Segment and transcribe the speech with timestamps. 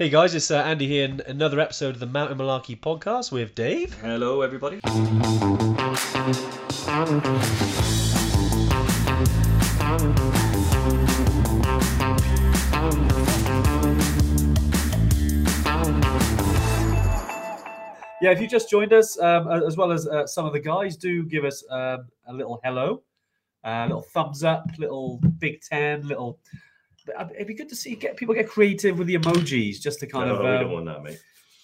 [0.00, 3.54] Hey guys, it's uh, Andy here in another episode of the Mountain Malarkey podcast with
[3.54, 3.92] Dave.
[4.00, 4.80] Hello, everybody.
[18.22, 20.96] Yeah, if you just joined us, um, as well as uh, some of the guys,
[20.96, 23.02] do give us um, a little hello,
[23.64, 26.38] a little thumbs up, little Big Ten, little.
[27.16, 30.06] Uh, It'd be good to see get people get creative with the emojis, just to
[30.06, 30.42] kind no, of.
[30.42, 31.20] we um, don't want that, mate.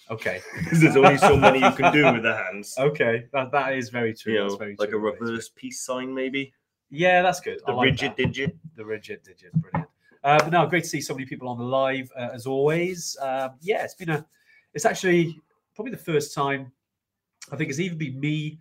[0.09, 2.75] okay, Because there's only so many you can do with the hands.
[2.79, 4.33] okay, that, that is very true.
[4.33, 5.13] you that's know, very like a true.
[5.13, 6.53] Is reverse peace sign, maybe.
[6.89, 7.59] Yeah, that's good.
[7.65, 8.17] The like rigid that.
[8.17, 8.55] digit.
[8.75, 9.89] the rigid digit, brilliant.
[10.23, 13.15] Uh, but no, great to see so many people on the live uh, as always.
[13.21, 14.25] Um, yeah, it's been a.
[14.73, 15.39] It's actually
[15.75, 16.71] probably the first time.
[17.51, 18.59] I think it's either been me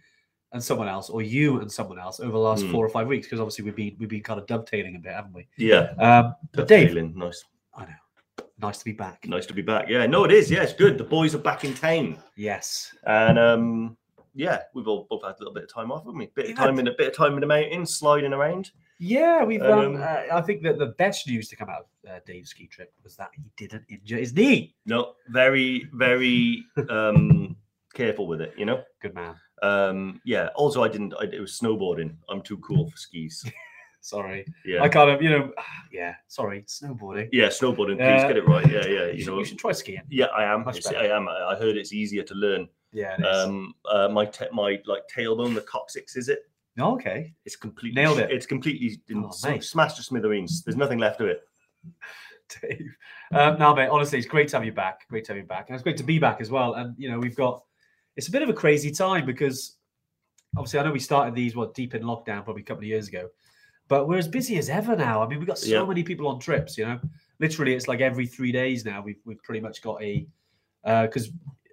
[0.52, 2.73] and someone else, or you and someone else over the last Hmm.
[2.73, 5.12] four or five weeks, because obviously we've been we've been kind of dovetailing a bit,
[5.12, 5.46] haven't we?
[5.56, 5.92] Yeah.
[5.98, 7.45] Um, but Dave, nice.
[7.74, 9.27] I know, nice to be back.
[9.27, 9.88] Nice to be back.
[9.88, 10.51] Yeah, no, it is.
[10.51, 10.96] Yeah, it's good.
[10.98, 13.96] The boys are back in town, Yes, and um,
[14.34, 16.26] yeah, we've all both had a little bit of time off, haven't we?
[16.34, 16.56] Bit of Yeah.
[16.56, 18.71] time in a bit of time in the mountains, sliding around.
[18.99, 19.60] yeah, we've.
[19.62, 22.51] Um, Um, uh, I think that the best news to come out of uh, Dave's
[22.51, 24.74] ski trip was that he didn't injure his knee.
[24.87, 27.56] No, very, very um,
[27.95, 28.54] careful with it.
[28.56, 28.82] You know.
[29.02, 29.34] Good man.
[29.62, 30.49] Um, yeah.
[30.54, 31.15] Also, I didn't.
[31.21, 32.15] I, it was snowboarding.
[32.29, 33.45] I'm too cool for skis.
[34.02, 34.82] Sorry, Yeah.
[34.85, 35.52] I kind of, you know,
[35.93, 36.15] yeah.
[36.29, 37.29] Sorry, snowboarding.
[37.32, 37.96] yeah, snowboarding.
[37.96, 38.65] Please Uh, get it right.
[38.71, 39.07] Yeah, yeah.
[39.07, 39.38] You, You should, know.
[39.40, 40.02] you should try skiing.
[40.09, 40.65] Yeah, I am.
[40.65, 41.12] Much It's- better.
[41.12, 41.29] I am.
[41.29, 42.68] I heard it's easier to learn.
[42.93, 43.15] Yeah.
[43.16, 46.40] Um, uh, my te- my like tailbone, the coccyx, is it?
[46.79, 47.34] Oh, okay.
[47.46, 48.30] It's completely Nailed it.
[48.30, 50.62] It's completely Oh, sm- smashed to smithereens.
[50.62, 51.40] There's nothing left of it.
[52.62, 52.95] Dave.
[53.32, 55.09] Um, no, mate, honestly, it's great to have you back.
[55.09, 55.68] Great to have you back.
[55.68, 56.74] And it's great to be back as well.
[56.74, 57.65] And, you know, we've got,
[58.16, 59.76] it's a bit of a crazy time because
[60.56, 63.09] obviously I know we started these, what, deep in lockdown probably a couple of years
[63.09, 63.28] ago,
[63.88, 65.22] but we're as busy as ever now.
[65.22, 65.84] I mean, we've got so Yeah.
[65.86, 66.98] many people on trips, you know,
[67.41, 70.26] literally it's like every three days now we've, we've pretty much got a,
[70.84, 71.31] because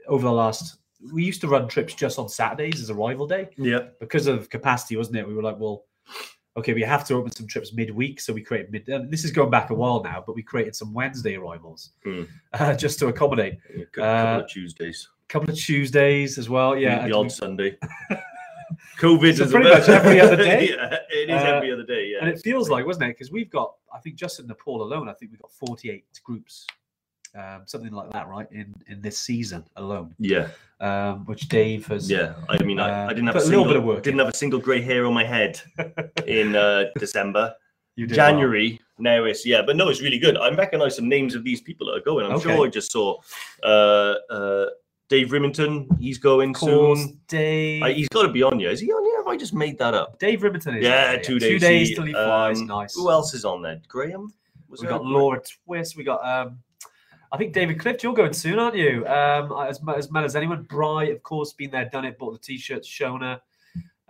[0.08, 0.77] over the last,
[1.14, 3.49] we used to run trips just on Saturdays as arrival day.
[3.58, 3.80] Yeah.
[3.99, 5.27] because of capacity, wasn't it?
[5.27, 5.86] We were like, well,
[6.58, 8.87] okay, we have to open some trips midweek, so we created mid.
[8.89, 12.23] And this is going back a while now, but we created some Wednesday arrivals Hmm.
[12.53, 15.08] uh, just to accommodate A couple Uh, of Tuesdays.
[15.28, 16.78] Couple of Tuesdays as well.
[16.78, 17.78] Yeah, the odd Sunday.
[19.00, 20.70] COVID So is pretty much every other day?
[20.70, 22.08] yeah, it is Uh, every other day.
[22.11, 22.20] Yeah.
[22.22, 23.17] and it feels like, wasn't it?
[23.17, 26.66] Because we've got, I think, just in Nepal alone, I think we've got forty-eight groups.
[27.36, 28.48] Um, something like that, right?
[28.52, 30.50] In in this season alone, yeah.
[30.80, 32.10] um, which Dave has.
[32.10, 32.36] Yeah.
[32.48, 34.04] I mean, I, Uh, I didn't have a, put a little single, bit of work
[34.04, 35.60] Didn't have a single grey hair on my head
[36.28, 37.56] in uh, December.
[37.95, 38.28] you did well.
[38.30, 40.38] January now it's yeah, but no, it's really good.
[40.38, 42.26] I recognise some names of these people that are going.
[42.28, 42.56] I'm Okay.
[42.56, 43.17] sure I just saw
[43.64, 44.66] uh, uh,
[45.14, 45.86] Dave Rimington.
[46.00, 47.20] He's going soon.
[47.28, 47.96] Dave.
[47.96, 48.68] He's got to be on you.
[48.68, 49.16] Is he on you?
[49.18, 50.18] Have I just made that up?
[50.18, 50.84] Dave Rimerton is.
[50.84, 51.50] Yeah, two days.
[51.52, 51.90] Two days.
[51.90, 52.60] he- till he flies.
[52.62, 52.96] um, nice.
[52.96, 53.80] Who else is on there?
[53.88, 54.34] Graham.
[54.70, 55.96] Was We got Laura Twist.
[55.96, 56.58] We got um,
[57.32, 58.02] I think David Clift.
[58.02, 59.06] You're going soon, aren't you?
[59.06, 60.64] Um, as as well as anyone.
[60.64, 62.18] Bry, of course, been there, done it.
[62.18, 62.90] Bought the t-shirts.
[62.90, 63.40] Shona.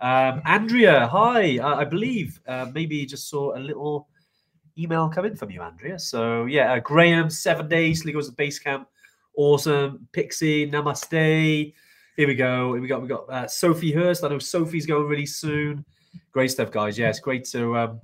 [0.00, 1.58] Um, Andrea, hi.
[1.58, 4.08] I, I believe uh, maybe you just saw a little
[4.78, 5.98] email come in from you, Andrea.
[5.98, 8.02] So yeah, uh, Graham, seven days.
[8.02, 8.88] He goes to base camp.
[9.36, 10.06] Awesome.
[10.12, 11.74] Pixie, namaste.
[12.16, 12.72] Here we go.
[12.72, 14.22] We got we got uh, Sophie Hurst.
[14.22, 15.84] I know Sophie's going really soon.
[16.32, 16.96] Great stuff, guys.
[16.98, 18.00] Yeah, great to um,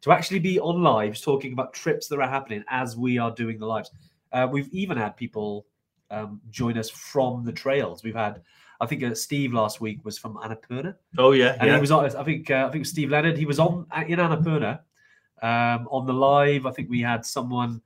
[0.00, 3.58] to actually be on lives talking about trips that are happening as we are doing
[3.58, 3.90] the lives.
[4.32, 5.66] Uh, we've even had people
[6.10, 8.02] um, join us from the trails.
[8.02, 8.42] We've had,
[8.80, 11.76] I think, uh, Steve last week was from Annapurna, Oh yeah, and yeah.
[11.76, 12.04] he was on.
[12.04, 13.38] I think uh, I think it was Steve Leonard.
[13.38, 14.80] He was on uh, in Annapurna
[15.40, 16.66] um, on the live.
[16.66, 17.80] I think we had someone.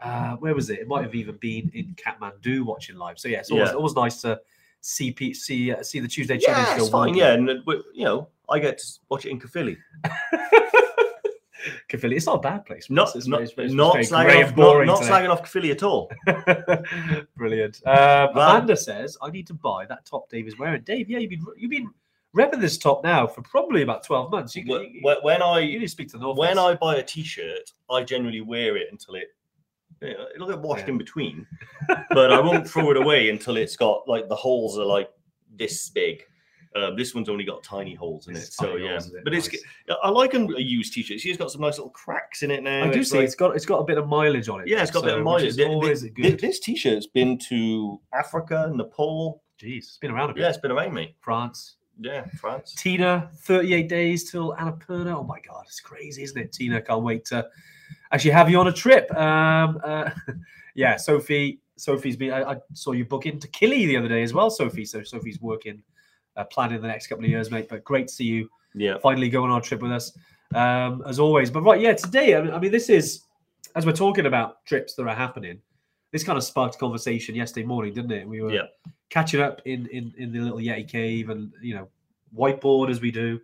[0.00, 0.78] Uh, where was it?
[0.78, 3.18] It might have even been in Kathmandu watching live.
[3.18, 3.74] So yeah, it's always, Yeah.
[3.74, 4.40] always nice to
[4.80, 7.14] see see uh, see the Tuesday yeah, it's fine.
[7.14, 7.54] Yeah, and uh,
[7.94, 9.76] you know, I get to watch it in Caerphilly.
[11.88, 12.16] Caerphilly.
[12.16, 12.88] It's not a bad place.
[12.90, 15.82] Not It's- not, it's- it's- it's not slagging off, not, not slagging off Caerphilly at
[15.82, 16.10] all.
[17.36, 17.80] Brilliant.
[17.86, 21.30] Um, Amanda says, "I need to buy that top Dave is wearing." Dave, yeah, you've
[21.30, 21.90] been you've been
[22.36, 24.54] repping this top now for probably about twelve months.
[24.54, 26.38] You, Wh- you, wh- When you I need to speak to the North.
[26.38, 29.28] when I buy a T-shirt, I generally wear it until it
[30.02, 30.90] you know, it'll get washed Yeah.
[30.92, 31.46] in between,
[32.10, 35.10] but I won't throw it away until it's got like the holes are like
[35.54, 36.22] this big.
[36.74, 38.90] Um, this one's only got tiny holes in it, so yeah.
[38.90, 39.24] holes, it?
[39.24, 39.96] But it's Nice.
[40.02, 41.24] I like a used T-shirt.
[41.24, 42.84] It's got some nice little cracks in it now.
[42.84, 44.68] I do It's see like- it's got it's got a bit of mileage on it.
[44.68, 45.44] Yeah, it's got a bit so- of mileage.
[45.44, 46.38] is Th- th- always th- good.
[46.38, 49.42] This T-shirt's been to Africa, Nepal.
[49.58, 50.42] Jeez, it's been around a bit.
[50.42, 51.14] Yeah, it's been around me.
[51.20, 51.76] France.
[51.98, 52.74] Yeah, France.
[52.74, 55.14] Tina, 38 days till Annapurna.
[55.16, 56.52] Oh my God, it's crazy, isn't it?
[56.52, 57.48] Tina, can't wait to
[58.12, 59.10] actually have you on a trip.
[59.14, 60.10] Um, uh,
[60.74, 61.60] yeah, Sophie.
[61.76, 62.32] Sophie's been.
[62.32, 64.84] I, I saw you book into Killy the other day as well, Sophie.
[64.84, 65.82] So Sophie's working,
[66.36, 67.68] uh, planning the next couple of years, mate.
[67.68, 70.16] But great to see you Yeah, finally going on a trip with us,
[70.54, 71.50] um, as always.
[71.50, 73.22] But right, yeah, today, I mean, I mean, this is
[73.74, 75.60] as we're talking about trips that are happening.
[76.12, 78.26] this kind of sparked conversation yesterday morning, didn't it?
[78.26, 78.66] We were Yeah.
[79.10, 81.88] catching up in in in the little Yeti cave, and you know,
[82.34, 83.38] whiteboard as we do.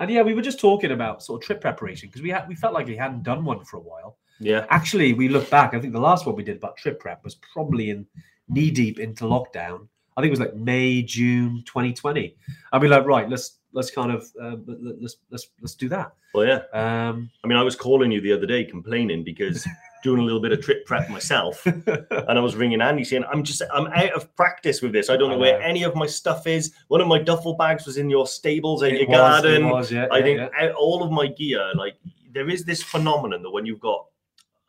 [0.00, 2.54] And yeah, we were just talking about sort of trip preparation because we had we
[2.54, 4.16] felt like we hadn't done one for a while.
[4.40, 4.66] Yeah.
[4.70, 5.74] Actually, we look back.
[5.74, 8.06] I think the last one we did about trip prep was probably in
[8.48, 9.86] knee deep into lockdown.
[10.16, 12.36] I think it was like May, June, 2020.
[12.72, 15.88] I'd be like, right, let's let's kind of uh, let- let- let's let's let's do
[15.90, 16.14] that.
[16.34, 16.62] Well, yeah.
[16.72, 19.66] Um, I mean, I was calling you the other day complaining because
[20.02, 23.42] doing a little bit of trip prep myself, and I was ringing Andy saying, "I'm
[23.42, 25.10] just, I'm out of practice with this.
[25.10, 25.64] I don't I know where know.
[25.64, 26.72] any of my stuff is.
[26.88, 29.68] One of my duffel bags was in your stables in your was, garden.
[29.68, 30.72] was, yeah, I yeah, think yeah.
[30.78, 31.96] all of my gear, like
[32.32, 34.06] there is this phenomenon that when you've got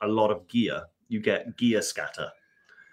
[0.01, 2.30] a lot of gear, you get gear scatter.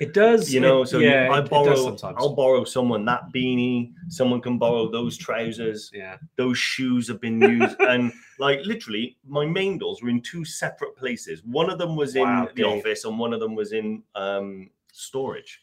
[0.00, 0.52] It does.
[0.52, 2.16] You know, it- so yeah, I it- it does borrow, sometimes.
[2.18, 3.92] I'll borrow someone that beanie.
[4.08, 5.90] Someone can borrow those trousers.
[5.94, 10.44] yeah, Those shoes have been used, and like literally, my main doors were in two
[10.44, 11.42] separate places.
[11.44, 14.70] One of them was in Wow, the office, and one of them was in um,
[14.92, 15.60] storage.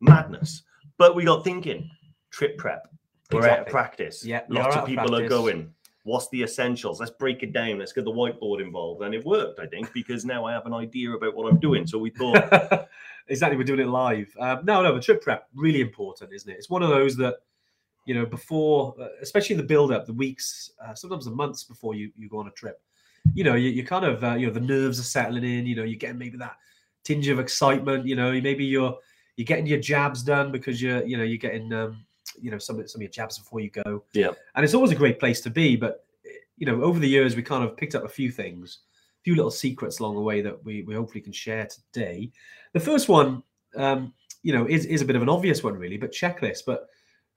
[0.00, 0.62] Madness.
[0.98, 1.90] But we got thinking,
[2.30, 2.88] trip prep.
[3.30, 4.24] We're out of practice.
[4.24, 5.74] Yeah, lots of people are going.
[6.08, 7.00] What's the essentials?
[7.00, 7.78] Let's break it down.
[7.78, 10.72] Let's get the whiteboard involved, and it worked, I think, because now I have an
[10.72, 11.86] idea about what I'm doing.
[11.86, 12.88] So we thought,
[13.28, 13.58] exactly.
[13.58, 14.34] We're doing it live.
[14.40, 16.56] Um, no, no, the trip prep really important, isn't it?
[16.56, 17.36] It's one of those that
[18.06, 21.94] you know before, uh, especially the build up, the weeks, uh, sometimes the months before
[21.94, 22.80] you you go on a trip.
[23.34, 25.66] You know, you, you kind of uh, you know the nerves are settling in.
[25.66, 26.56] You know, you're getting maybe that
[27.04, 28.06] tinge of excitement.
[28.06, 28.96] You know, maybe you're
[29.36, 32.06] you're getting your jabs done because you're you know you're getting um,
[32.40, 34.04] you know some some of your jabs before you go.
[34.12, 34.30] Yeah.
[34.54, 35.76] and it's always a great place to be.
[35.76, 36.04] But
[36.56, 38.80] you know, over the years, we kind of picked up a few things,
[39.20, 42.30] a few little secrets along the way that we we hopefully can share today.
[42.72, 43.42] The first one,
[43.76, 46.64] um, you know, is is a bit of an obvious one, really, but checklist.
[46.66, 46.88] But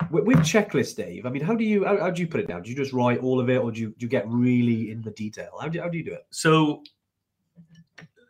[0.09, 2.47] with, with checklist, Dave, I mean, how do you how, how do you put it
[2.47, 2.63] down?
[2.63, 5.01] Do you just write all of it, or do you do you get really in
[5.01, 5.51] the detail?
[5.61, 6.25] How do how do you do it?
[6.31, 6.83] so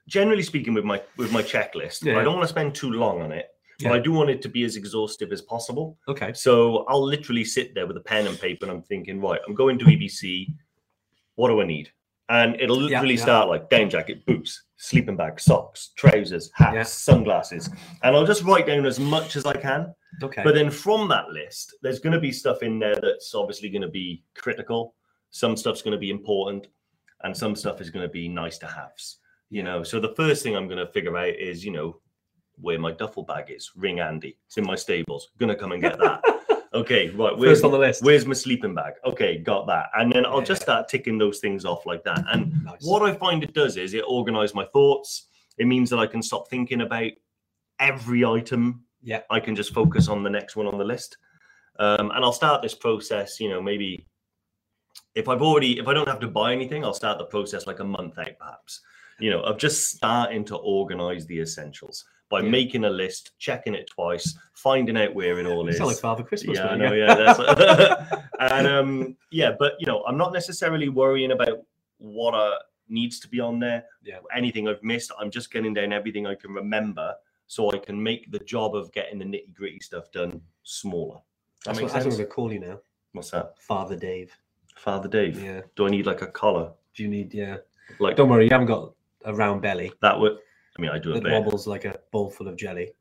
[0.08, 2.20] generally speaking, with my with my checklist, Yeah.
[2.20, 3.50] I don't want to spend too long on it,
[3.82, 3.90] Yeah.
[3.90, 5.98] but I do want it to be as exhaustive as possible.
[6.08, 9.40] Okay, So I'll literally sit there with a pen and paper and I'm thinking, right,
[9.48, 10.48] I'm going to EBC.
[11.36, 11.90] What do I need?
[12.30, 13.22] And it'll literally yeah.
[13.22, 16.84] start like down jacket, boots, sleeping bag, socks, trousers, hats, Yeah.
[16.84, 17.70] sunglasses.
[18.04, 19.94] And I'll just write down as much as I can.
[20.24, 23.70] okay, But then from that list, there's going to be stuff in there that's obviously
[23.70, 24.96] going to be critical.
[25.32, 26.68] Some stuff's going to be important,
[27.24, 29.18] and some stuff is going to be nice to haves.
[29.50, 32.01] You know, so the first thing I'm going to figure out is, you know,
[32.62, 33.72] where my duffel bag is.
[33.76, 34.38] Ring Andy.
[34.48, 35.30] It's in my stables.
[35.38, 36.22] Gonna come and get that.
[36.74, 37.38] okay, right.
[37.38, 38.04] Where's first on the list.
[38.04, 38.94] Where's my sleeping bag?
[39.06, 39.90] Okay, got that.
[39.96, 40.46] And then I'll Yeah.
[40.46, 42.24] just start ticking those things off like that.
[42.32, 42.84] And Nice.
[42.84, 45.28] what I find it does is it organizes my thoughts.
[45.58, 47.12] It means that I can stop thinking about
[47.80, 48.86] every item.
[49.02, 49.22] Yeah.
[49.30, 51.18] I can just focus on the next one on the list.
[51.80, 54.06] Um, and I'll start this process, you know, maybe
[55.16, 57.80] if I've already, if I don't have to buy anything, I'll start the process like
[57.80, 58.82] a month out, perhaps,
[59.20, 62.50] you know, of just starting to organize the essentials by Yeah.
[62.50, 65.78] making a list, checking it twice, finding out where it all is.
[65.78, 66.58] sound like Father Christmas.
[66.58, 66.94] Yeah, I know.
[66.94, 67.40] Yeah, that's
[68.40, 71.60] and um, yeah, but you know, I'm not necessarily worrying about
[71.98, 72.58] what uh,
[72.88, 73.84] needs to be on there.
[74.04, 74.20] Yeah.
[74.36, 77.14] anything I've missed, I'm just getting down everything I can remember,
[77.48, 81.20] so I can make the job of getting the nitty gritty stuff done smaller.
[81.66, 82.06] That That's what, that's what sense.
[82.14, 82.80] we're going to call you now,
[83.12, 84.34] What's that, Father Dave.
[84.76, 85.44] Father Dave?
[85.44, 85.62] Yeah.
[85.76, 86.72] Do I need like a collar?
[86.96, 87.34] Do you need?
[87.34, 87.58] Yeah.
[88.00, 88.94] Like Don't worry, you haven't got
[89.26, 90.38] a round belly that would?
[90.78, 91.32] I mean, I do a that bit.
[91.34, 92.92] wobbles like a bowl full of jelly.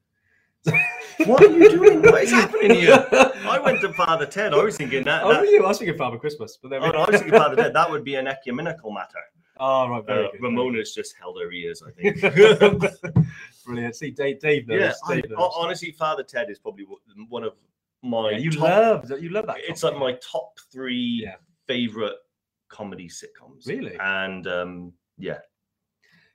[1.26, 2.02] What are you doing?
[2.02, 3.06] What is happening here?
[3.12, 4.52] I went to Father Ted.
[4.52, 5.23] I was thinking that.
[5.23, 5.64] Oh, that you?
[5.64, 7.73] I was thinking Father Christmas, but then oh, no, I was thinking Father Ted.
[7.75, 9.18] That would be an ecumenical matter.
[9.59, 10.42] Oh, right, very Uh, good.
[10.42, 12.21] Ramona's just held her ears, I think.
[13.66, 13.95] Brilliant.
[13.97, 14.80] See, Dave, Dave knows.
[14.80, 15.52] yeah, I- Dave knows.
[15.56, 16.87] honestly, Father Ted is probably
[17.28, 17.54] one of
[18.02, 18.30] my.
[18.33, 19.59] Yeah, you top- love you love that.
[19.61, 21.37] It's like my top three Yeah.
[21.66, 22.16] favorite
[22.68, 23.66] comedy sitcoms.
[23.66, 23.97] Really?
[24.00, 25.38] And um, yeah,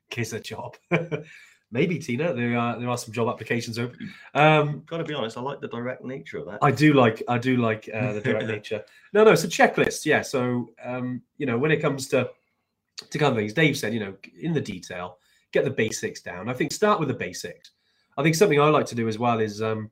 [0.09, 0.75] kiss a job.
[1.71, 4.13] Maybe Tina, there are there are some job applications open.
[4.33, 6.59] Um, got to be honest, I like the direct nature of that.
[6.61, 8.83] I do like I do like uh, the direct nature.
[9.13, 10.05] No, no, it's a checklist.
[10.05, 10.21] Yeah.
[10.21, 12.29] So um, you know, when it comes to
[13.09, 15.17] to kind of things, Dave said, you know, in the detail,
[15.51, 16.49] get the basics down.
[16.49, 17.71] I think start with the basics.
[18.17, 19.91] I think something I like to do as well is um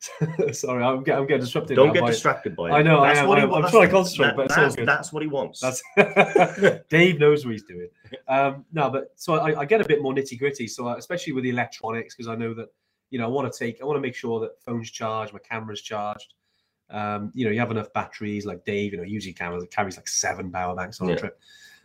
[0.52, 1.76] sorry, I'm getting, I'm getting disrupted.
[1.76, 2.72] Don't now get by- distracted by it.
[2.72, 3.50] I know, I That's am, what I he am.
[3.50, 5.60] wa- I'm trying to concentrate, that- but that's, that's what he wants.
[5.60, 5.82] That's
[6.88, 7.88] Dave knows what he's doing.
[8.28, 10.66] Um, no, but so I, I get a bit more nitty gritty.
[10.68, 12.68] So I, especially with the electronics, because I know that
[13.10, 15.38] you know I want to take, I want to make sure that phone's charged, my
[15.40, 16.34] camera's charged.
[16.90, 18.46] Um, you know, you have enough batteries.
[18.46, 21.14] Like Dave, you know, usually cameras carries like seven power banks on Yeah.
[21.14, 21.40] a trip.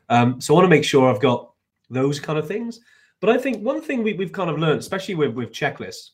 [0.10, 1.52] Um, so I want to make sure I've got
[1.90, 2.80] those kind of things.
[3.20, 6.10] But I think one thing we, we've kind of learned, especially with with checklists,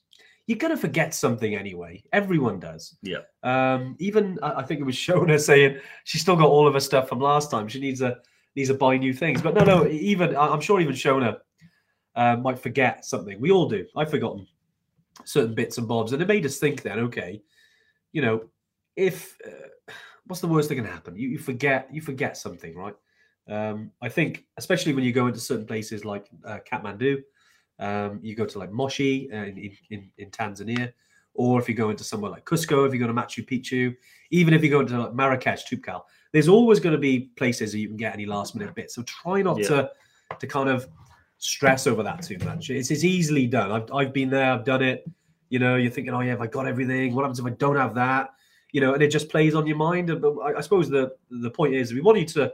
[0.47, 2.01] you're gonna forget something anyway.
[2.13, 2.97] Everyone does.
[3.03, 3.19] Yeah.
[3.43, 6.79] Um, even I I think it was Shona saying she's still got all of her
[6.79, 7.67] stuff from last time.
[7.67, 8.17] She needs a
[8.55, 9.41] needs to buy new things.
[9.41, 9.87] But no, no.
[9.87, 11.37] Even I'm sure even Shona
[12.15, 13.39] uh, might forget something.
[13.39, 13.85] We all do.
[13.95, 14.47] I've forgotten
[15.25, 16.81] certain bits and bobs, and it made us think.
[16.81, 17.41] Then, okay,
[18.13, 18.45] you know,
[18.95, 19.93] if uh,
[20.25, 21.15] what's the worst that can happen?
[21.17, 22.95] You, you forget you forget something, right?
[23.49, 27.21] Um, I think, especially when you go into certain places like uh, Kathmandu,
[27.79, 30.91] um, you go to like Moshi uh, in, in, in Tanzania,
[31.33, 33.95] or if you go into somewhere like Cusco, if you go to Machu Picchu,
[34.31, 37.79] even if you go into like Marrakesh, Toubkal, there's always going to be places that
[37.79, 38.95] you can get any last minute bits.
[38.95, 39.67] So try not Yeah.
[39.67, 39.91] to
[40.39, 40.87] to kind of
[41.37, 42.69] stress over that too much.
[42.69, 43.71] It's, it's easily done.
[43.71, 45.05] I've, I've been there, I've done it.
[45.49, 47.15] You know, you're thinking, oh yeah, have I got everything?
[47.15, 48.31] What happens if I don't have that?
[48.73, 50.07] You know, and it just plays on your mind.
[50.21, 52.51] But I, I suppose the the point is, we want you to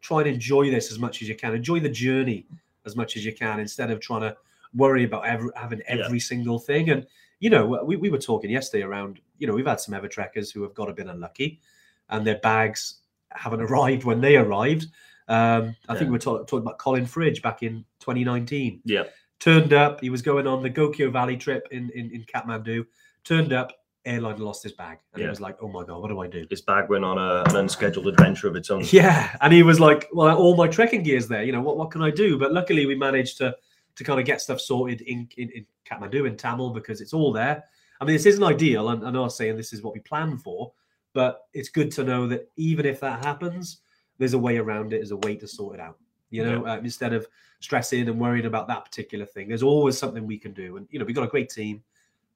[0.00, 1.54] try and enjoy this as much as you can.
[1.54, 2.46] Enjoy the journey
[2.84, 4.36] as much as you can instead of trying to
[4.76, 6.04] worry about every, having Yeah.
[6.04, 6.90] every single thing.
[6.90, 7.06] And
[7.40, 9.20] you know, we, we were talking yesterday around.
[9.38, 11.60] You know, we've had some ever trekkers who have got a bit unlucky,
[12.08, 14.86] and their bags haven't arrived when they arrived.
[15.28, 19.04] Um, I think we were talk, talking about Colin Fridge back in 2019 Yeah.
[19.40, 20.00] turned up.
[20.00, 22.86] He was going on the Gokyo Valley trip in, in, in Kathmandu.
[23.24, 23.72] Turned up,
[24.04, 24.98] airline lost his bag.
[25.12, 26.46] And he was like, oh my God, what do I do?
[26.48, 28.84] His bag went on a, an unscheduled adventure of its own.
[28.92, 29.36] Yeah.
[29.40, 31.42] And he was like, well, all my trekking gear's there.
[31.42, 32.38] You know, what, what can I do?
[32.38, 33.56] But luckily, we managed to
[33.96, 37.32] to kind of get stuff sorted in, in, in Kathmandu, in Thamel, because it's all
[37.32, 37.64] there.
[38.00, 38.88] I mean, this isn't ideal.
[38.88, 40.72] and I'm, I'm not saying this is what we plan for,
[41.12, 43.78] but it's good to know that even if that happens,
[44.18, 45.98] there's a way around it, there's a way to sort it out.
[46.30, 47.26] You know, uh, instead of
[47.60, 50.76] stressing and worrying about that particular thing, there's always something we can do.
[50.76, 51.82] And, you know, we've got a great team,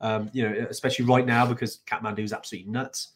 [0.00, 3.08] um, you know, especially right now because Kathmandu is absolutely nuts.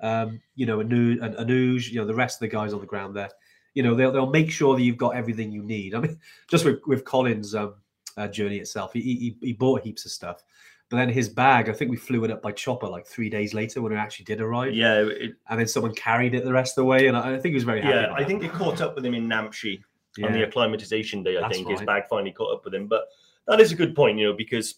[0.00, 2.86] Um, you know, Anu, and Anuj, you know, the rest of the guys on the
[2.86, 3.30] ground there,
[3.74, 5.94] you know, they'll, they'll make sure that you've got everything you need.
[5.94, 6.18] I mean,
[6.48, 7.74] just with, with Colin's um,
[8.16, 10.42] uh, journey itself, he, he, he bought heaps of stuff.
[10.90, 13.54] But then his bag, I think we flew it up by chopper like three days
[13.54, 14.74] later when it actually did arrive.
[14.74, 17.06] Yeah, it, And then someone carried it the rest of the way.
[17.06, 17.96] And I, I think he was very happy.
[17.96, 18.12] yeah.
[18.12, 18.28] I that.
[18.28, 19.80] think it caught up with him in Namche
[20.18, 20.26] yeah.
[20.26, 21.38] on the acclimatization day.
[21.38, 22.88] I That's think his bag finally caught up with him.
[22.88, 23.04] But
[23.48, 24.74] that is a good point, you know, because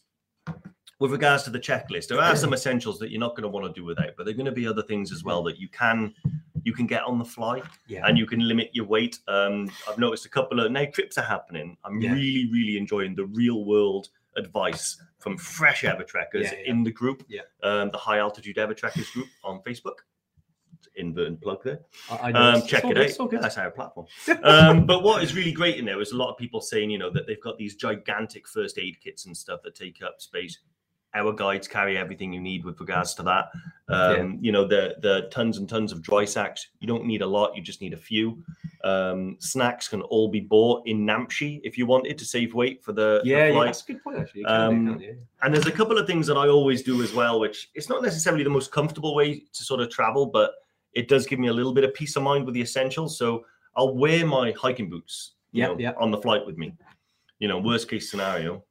[1.00, 3.66] with regards to the checklist, there are some essentials that you're not going to want
[3.66, 5.68] to do without, but there are going to be other things as well that you
[5.68, 6.14] can
[6.64, 8.06] you can get on the fly yeah.
[8.06, 9.20] and you can limit your weight.
[9.28, 11.76] Um, I've noticed a couple of now trips are happening.
[11.84, 12.12] I'm Yeah.
[12.12, 17.24] really, really enjoying the real world advice from fresh ever trekkers Yeah, in the group,
[17.28, 17.42] Yeah.
[17.62, 19.98] um, the high altitude ever trekkers group on Facebook.
[20.96, 21.80] Inverted plug there.
[22.08, 22.32] I, I.
[22.32, 23.42] Um, check it good, out.
[23.42, 24.06] That's our platform.
[24.44, 26.98] um, but what is really great in there is a lot of people saying, you
[26.98, 30.60] know, that they've got these gigantic first aid kits and stuff that take up space.
[31.14, 33.50] Our guides carry everything you need with regards to that.
[33.88, 36.68] Um, You know, the the tons and tons of dry sacks.
[36.80, 37.56] You don't need a lot.
[37.56, 38.42] You just need a few.
[38.82, 42.92] Um, snacks can all be bought in Namche if you wanted to save weight for
[42.92, 44.40] the, the yeah, yeah, that's a good point actually.
[44.40, 45.12] You can do Um, yeah.
[45.42, 48.02] And there's a couple of things that I always do as well, which it's not
[48.02, 50.52] necessarily the most comfortable way to sort of travel, but
[50.92, 53.16] it does give me a little bit of peace of mind with the essentials.
[53.16, 55.32] So I'll wear my hiking boots,
[55.68, 55.96] know, yep.
[55.98, 56.74] on the flight with me.
[57.38, 58.64] You know, worst case scenario,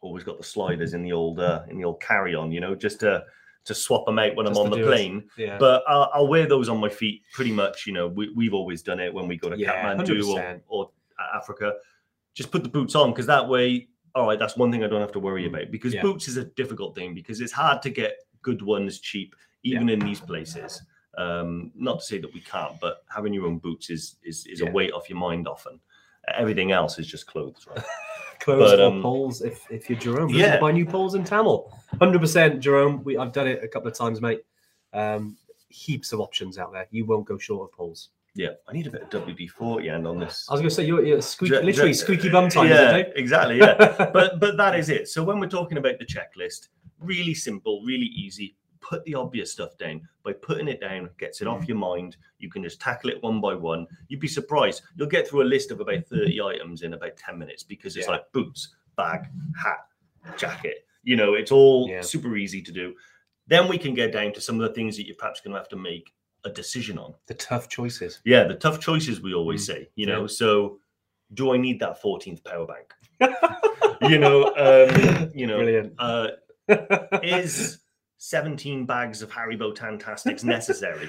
[0.00, 2.52] always got the sliders in the old uh, in the old carry on.
[2.52, 3.24] You know, just to
[3.64, 5.24] to swap them out when Just I'm on the plane.
[5.36, 5.58] Yeah.
[5.58, 7.86] But I'll, I'll wear those on my feet pretty much.
[7.86, 10.60] You know, we, we've always done it when we go to Yeah, Kathmandu 100%.
[10.68, 10.90] or, or
[11.34, 11.74] Africa.
[12.34, 15.00] Just put the boots on because that way, all right, that's one thing I don't
[15.02, 15.48] have to worry Mm.
[15.48, 15.70] about.
[15.70, 16.00] Because Yeah.
[16.02, 19.98] boots is a difficult thing because it's hard to get good ones cheap, even in
[19.98, 20.80] these places.
[21.18, 24.60] Um, not to say that we can't, but having your own boots is is, is
[24.60, 25.80] a weight off your mind often.
[26.34, 27.84] Everything else is just clothes, right?
[28.56, 30.30] clothes But, um, poles if, if you're Jerome.
[30.30, 30.58] yeah.
[30.58, 31.70] Buy new poles in Thamel.
[31.96, 33.02] 100% Jerome.
[33.04, 34.42] We, I've done it a couple of times, mate.
[34.92, 35.36] Um,
[35.68, 36.86] heaps of options out there.
[36.90, 38.08] You won't go short of poles.
[38.34, 40.46] yeah, I need a bit of WD forty and on this.
[40.48, 43.58] I was going to say, you're, you're squeaky, literally squeaky bum time, Yeah, exactly.
[43.58, 43.74] Yeah.
[44.12, 45.08] but but that is it.
[45.08, 46.68] So when we're talking about the checklist,
[47.00, 48.56] really simple, really easy.
[48.80, 50.08] Put the obvious stuff down.
[50.22, 51.68] By putting it down, gets it off Mm.
[51.68, 52.16] your mind.
[52.38, 53.86] You can just tackle it one by one.
[54.08, 54.82] You'd be surprised.
[54.96, 58.06] You'll get through a list of about 30 items in about 10 minutes because it's
[58.06, 58.12] Yeah.
[58.12, 59.26] like boots, bag,
[59.62, 59.86] hat,
[60.36, 60.86] jacket.
[61.02, 62.00] You know, it's all Yeah.
[62.02, 62.94] super easy to do.
[63.46, 65.58] Then we can get down to some of the things that you're perhaps going to
[65.58, 67.14] have to make a decision on.
[67.26, 68.20] the tough choices.
[68.24, 70.14] Yeah, the tough choices we always Mm, say, you yeah.
[70.14, 70.26] know.
[70.26, 70.80] So,
[71.34, 72.94] do I need that 14th power bank?
[74.02, 75.94] you know, um, you know, Brilliant.
[75.98, 76.28] uh,
[77.22, 77.78] is
[78.18, 81.08] 17 bags of Haribo Tangfastics necessary?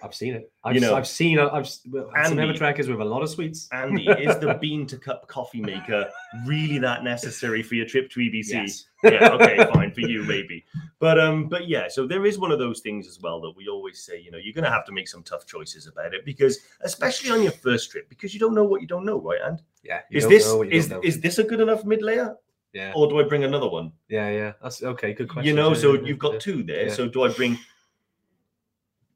[0.00, 0.52] I've seen it.
[0.62, 1.80] I've, You know- I've seen I've s-
[2.14, 3.68] had some Andy- ever trekkers with a lot of sweets.
[3.72, 6.08] Andy, is the bean to cup coffee maker
[6.46, 8.50] really that necessary for your trip to EBC?
[8.50, 8.84] Yes.
[9.02, 10.64] yeah, okay, fine for you maybe.
[11.00, 13.66] But um, but yeah, so there is one of those things as well that we
[13.66, 16.58] always say, you know, you're gonna have to make some tough choices about it because
[16.82, 19.40] especially on your first trip, because you don't know what you don't know, right?
[19.42, 20.02] And Yeah.
[20.10, 21.08] you is don't this know what you is don't know.
[21.08, 22.36] is this a good enough mid layer?
[22.72, 22.92] Yeah.
[22.94, 23.92] Or do I bring another one?
[24.08, 24.30] Yeah.
[24.30, 24.52] Yeah.
[24.62, 25.12] That's okay.
[25.12, 25.48] Good question.
[25.48, 26.86] you know, so you've got two there.
[26.86, 26.92] Yeah.
[26.92, 27.58] So do I bring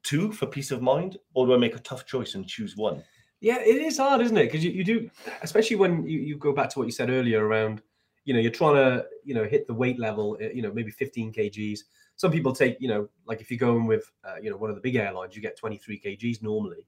[0.03, 3.03] two for peace of mind, or do I make a tough choice and choose one?
[3.39, 4.45] Yeah, it is hard, isn't it?
[4.45, 5.09] Because you, you do,
[5.41, 7.81] especially when you, you go back to what you said earlier around,
[8.25, 10.91] you know, you're trying to, you know, hit the weight level, uh, you know, maybe
[10.91, 11.79] 15 kgs.
[12.15, 14.77] Some people take, you know, like if you're going with, uh, you know, one of
[14.77, 16.87] the big airlines, you get 23 kgs normally.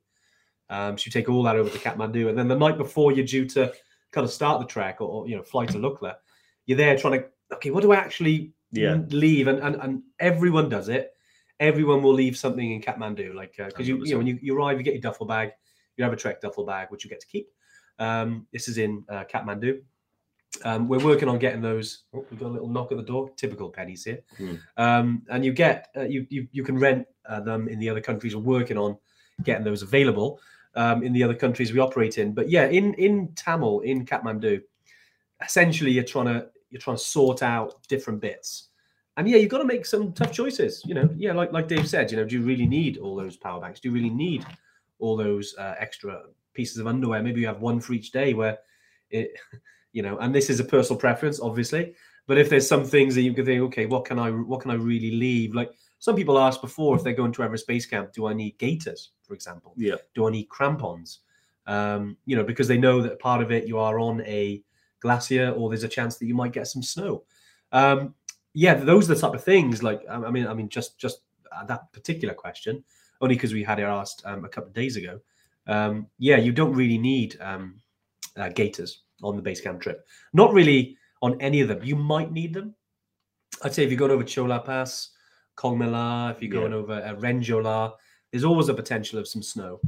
[0.69, 3.25] Um, so you take all that over to Kathmandu, and then the night before you're
[3.25, 3.73] due to
[4.11, 6.15] kind of start the trek or, or, you know fly to Lukla,
[6.65, 9.01] you're there trying to okay, what do I actually Yeah.
[9.09, 9.47] leave?
[9.47, 11.11] And, and and everyone does it.
[11.59, 14.77] Everyone will leave something in Kathmandu, like because you you know when you, you arrive,
[14.77, 15.51] you get your duffel bag,
[15.95, 17.47] you have a trek duffel bag which you get to keep.
[17.99, 19.81] Um, this is in uh, Kathmandu.
[20.63, 22.03] Um, we're working on getting those.
[22.13, 23.29] Oh, we got a little knock at the door.
[23.35, 24.21] Typical pennies here.
[24.37, 24.55] Hmm.
[24.77, 28.01] Um, and you get uh, you, you you can rent uh, them in the other
[28.01, 28.35] countries.
[28.35, 28.97] We're working on
[29.43, 30.39] getting those available
[30.75, 32.33] um, in the other countries we operate in.
[32.33, 34.61] But yeah, in in Thamel in Kathmandu,
[35.43, 38.67] essentially you're trying to you're trying to sort out different bits.
[39.15, 40.83] And yeah, you've got to make some tough choices.
[40.85, 43.37] You know, yeah, like like Dave said, you know, do you really need all those
[43.37, 43.79] power banks?
[43.79, 44.45] Do you really need
[44.99, 47.23] all those uh, extra pieces of underwear?
[47.23, 48.57] Maybe you have one for each day where
[49.09, 49.31] it,
[49.93, 51.95] you know, and this is a personal preference, obviously.
[52.27, 54.71] But if there's some things that you can think, okay, what can I what can
[54.71, 55.55] I really leave?
[55.55, 58.57] Like some people asked before, if they're going to Everest Base Camp, do I need
[58.57, 59.75] gaiters, for example?
[59.77, 59.95] Yeah.
[60.13, 61.19] Do I need crampons?
[61.67, 64.61] Um, you know, because they know that part of it you are on a
[65.05, 67.23] glacier or there's a chance that you might get some snow.
[67.71, 68.15] Um,
[68.53, 69.83] yeah, those are the type of things.
[69.83, 71.17] Like, I mean, I mean, just just
[71.55, 72.83] uh, that particular question,
[73.21, 75.19] only because we had it asked um, a couple of days ago.
[75.67, 77.81] Um, yeah, you don't really need um,
[78.37, 80.05] uh, gaiters on the base camp trip.
[80.33, 81.83] Not really on any of them.
[81.83, 82.75] You might need them.
[83.63, 85.11] I'd say if you're going over Cho La Pass,
[85.57, 86.61] Kongma La, if you're Yeah.
[86.61, 87.93] going over uh, Renjo La,
[88.31, 89.79] there's always a potential of some snow.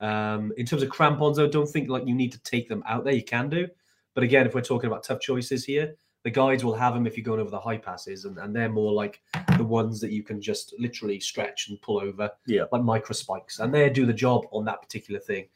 [0.00, 3.04] Um, in terms of crampons, I don't think like you need to take them out
[3.04, 3.14] there.
[3.14, 3.68] You can do,
[4.14, 7.16] but again, if we're talking about tough choices here, the guides will have them if
[7.16, 9.20] you're going over the high passes, and, and they're more like
[9.56, 12.64] the ones that you can just literally stretch and pull over, Yeah.
[12.70, 15.48] like micro spikes, and they do the job on that particular thing,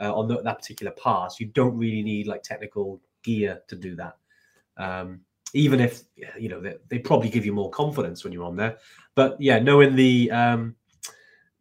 [0.00, 1.38] uh, on the, that particular pass.
[1.38, 4.16] You don't really need like technical gear to do that.
[4.76, 5.20] Um,
[5.54, 6.02] even if
[6.38, 8.78] you know they, they probably give you more confidence when you're on there,
[9.14, 10.74] but yeah, knowing the um,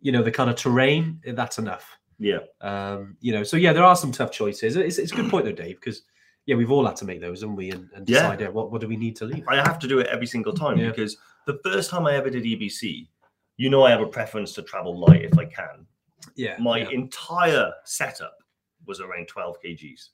[0.02, 1.98] you know the kind of terrain, that's enough.
[2.20, 2.40] Yeah.
[2.62, 4.76] Um, you know, so yeah, there are some tough choices.
[4.76, 6.02] It's, it's a good point though, Dave, because
[6.48, 7.70] yeah, we've all had to make those, haven't we?
[7.72, 8.22] And, and Yeah.
[8.24, 9.44] decide yeah, what what do we need to leave.
[9.48, 10.88] I have to do it every single time Yeah.
[10.90, 13.08] because the first time I ever did EBC,
[13.58, 15.86] you know, I have a preference to travel light if I can.
[16.36, 18.38] Yeah, My yeah, entire setup
[18.86, 20.10] was around 12 kgs,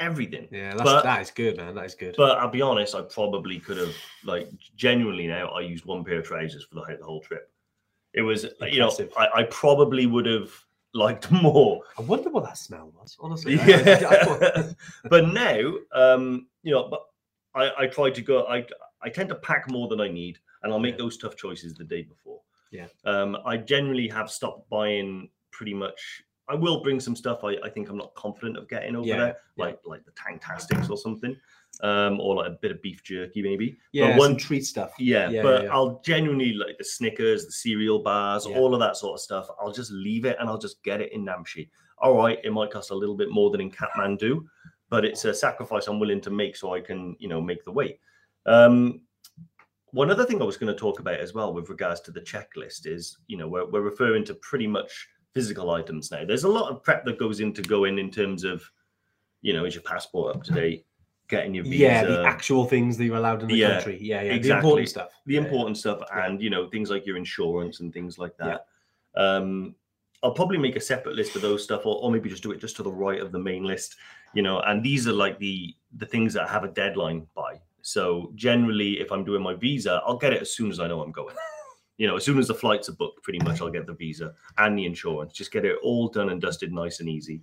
[0.00, 0.48] everything.
[0.50, 1.74] yeah that's, but- that is good, man.
[1.74, 2.14] That is good.
[2.16, 3.94] But I'll be honest, I probably could have,
[4.24, 7.50] like, genuinely now, I used one pair of trousers for the, whole- the whole trip.
[8.14, 10.50] It was, you know, I, I probably would have
[10.94, 11.80] liked more.
[11.98, 13.16] I wonder what that smell was.
[13.20, 14.64] Honestly, Yeah.
[15.10, 17.00] but now, um, you know, but
[17.54, 18.46] I, I try to go.
[18.46, 18.64] I
[19.02, 21.04] I tend to pack more than I need, and I'll make Yeah.
[21.04, 22.40] those tough choices the day before.
[22.70, 22.86] Yeah.
[23.04, 26.22] Um, I generally have stopped buying pretty much.
[26.48, 29.16] I will bring some stuff I, I think I'm not confident of getting over Yeah,
[29.16, 29.64] there, yeah.
[29.64, 31.36] like like the Tangfastics or something,
[31.82, 33.78] um, or like a bit of beef jerky maybe.
[33.92, 34.92] yeah, but one treat stuff.
[34.98, 35.68] yeah, Yeah, but.
[35.68, 39.48] I'll genuinely like the Snickers, the cereal bars, all of that sort of stuff.
[39.60, 41.68] I'll just leave it and I'll just get it in Namche.
[41.98, 44.44] All right, it might cost a little bit more than in Kathmandu,
[44.90, 47.72] but it's a sacrifice I'm willing to make so I can, you know, make the
[47.72, 47.98] weight.
[48.46, 49.00] Um,
[49.92, 52.20] one other thing I was going to talk about as well with regards to the
[52.20, 56.24] checklist is, you know, we're, we're referring to pretty much physical items now.
[56.24, 58.62] There's a lot of prep that goes into going in terms of,
[59.42, 60.86] you know, is your passport up to date,
[61.28, 63.98] getting your visa, Yeah, the actual things that you're allowed in the Yeah, country.
[64.00, 64.68] Yeah, yeah, the exactly.
[64.68, 65.10] important stuff.
[65.26, 65.46] the Yeah, yeah.
[65.46, 68.58] important stuff and you know things like your insurance and things like Yeah.
[69.14, 69.74] that um
[70.24, 72.60] i'll probably make a separate list of those stuff or, or maybe just do it
[72.60, 73.94] just to the right of the main list
[74.34, 78.32] you know and these are like the the things that have a deadline by so
[78.34, 81.12] generally if i'm doing my visa i'll get it as soon as i know i'm
[81.12, 81.36] going
[81.96, 84.32] you know as soon as the flights are booked pretty much i'll get the visa
[84.58, 87.40] and the insurance just get it all done and dusted nice and easy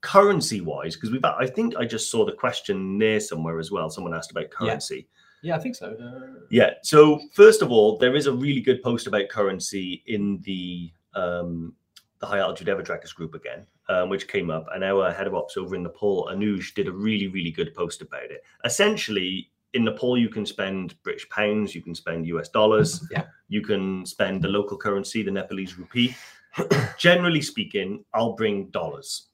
[0.00, 3.90] currency wise because we've i think i just saw the question there somewhere as well
[3.90, 5.08] someone asked about currency
[5.42, 5.94] Yeah, I think so.
[5.94, 6.70] Uh, yeah.
[6.82, 11.74] So first of all, there is a really good post about currency in the um,
[12.18, 15.34] the High Altitude Ever Trekkers group again, um, which came up, and our head of
[15.34, 18.42] ops over in Nepal, Anuj, did a really really good post about it.
[18.64, 23.24] Essentially, in Nepal, you can spend British pounds, you can spend US dollars, Yeah.
[23.48, 26.14] you can spend the local currency, the Nepalese rupee.
[26.98, 29.28] Generally speaking, I'll bring dollars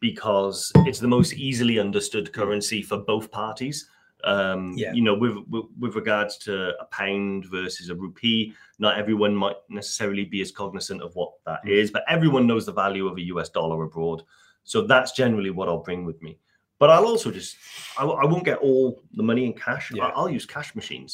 [0.00, 3.88] because it's the most easily understood currency for both parties
[4.24, 4.92] um Yeah.
[4.92, 9.56] you know with, with with regards to a pound versus a rupee not everyone might
[9.68, 11.68] necessarily be as cognizant of what that Mm.
[11.70, 14.22] is but everyone knows the value of a us dollar abroad
[14.64, 16.38] so that's generally what i'll bring with me
[16.84, 20.10] but i'll also just—I won't get all the money in cash I- Yeah.
[20.16, 21.12] i'll use cash machines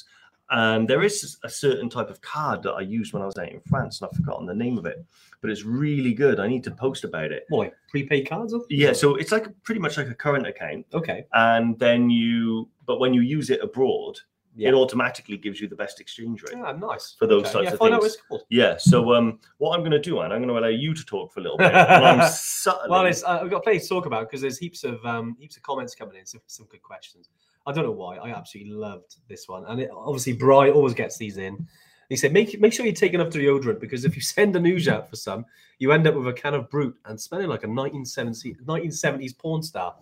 [0.52, 3.52] And there is a certain type of card that I used when I was out
[3.56, 4.98] in France, and I've forgotten the name of it,
[5.40, 6.36] but it's really good.
[6.40, 7.42] I need to post about it.
[7.50, 8.52] What, like prepaid cards?
[8.68, 11.20] Yeah, so it's like pretty much like a current account, Okay.
[11.34, 14.14] and then you, but when you use it abroad,
[14.56, 14.70] Yeah.
[14.70, 16.56] it automatically gives you the best exchange rate.
[16.56, 17.14] Ah, nice.
[17.18, 17.52] For those okay.
[17.52, 18.16] types yeah, of find out things.
[18.16, 18.42] what it's called.
[18.50, 18.76] Yeah.
[18.78, 21.32] So um, what I'm going to do, and I'm going to allow you to talk
[21.32, 21.72] for a little bit.
[21.74, 25.04] I'm subtly, Well, it's, uh, I've got plenty to talk about because there's heaps of
[25.06, 27.28] um, heaps of comments coming in, some, some good questions.
[27.66, 28.16] I don't know why.
[28.16, 31.66] I absolutely loved this one, and it, obviously Bry always gets these in.
[32.08, 34.88] He said, "Make make sure you take enough deodorant because if you send a news
[34.88, 35.44] out for some,
[35.78, 39.62] you end up with a can of Brut and smelling like a 1970, 1970s porn
[39.62, 39.94] star."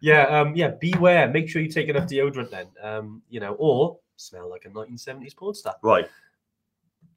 [0.00, 0.72] Yeah, um, yeah.
[0.80, 1.28] Beware.
[1.28, 2.66] Make sure you take enough deodorant then.
[2.82, 5.76] Um, you know, or smell like a 1970s porn star.
[5.82, 6.08] right.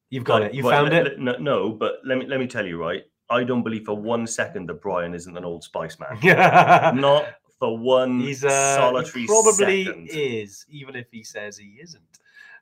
[0.10, 0.56] You've got right, it.
[0.56, 1.20] You right, found le- it.
[1.20, 3.04] le- No, no, but let me let me tell you, right.
[3.30, 6.18] I don't believe for one second that Brian isn't an old Spice man.
[6.98, 7.26] Not
[7.60, 10.08] for one He's uh, solitary he probably second.
[10.10, 12.04] is, even if he says he isn't.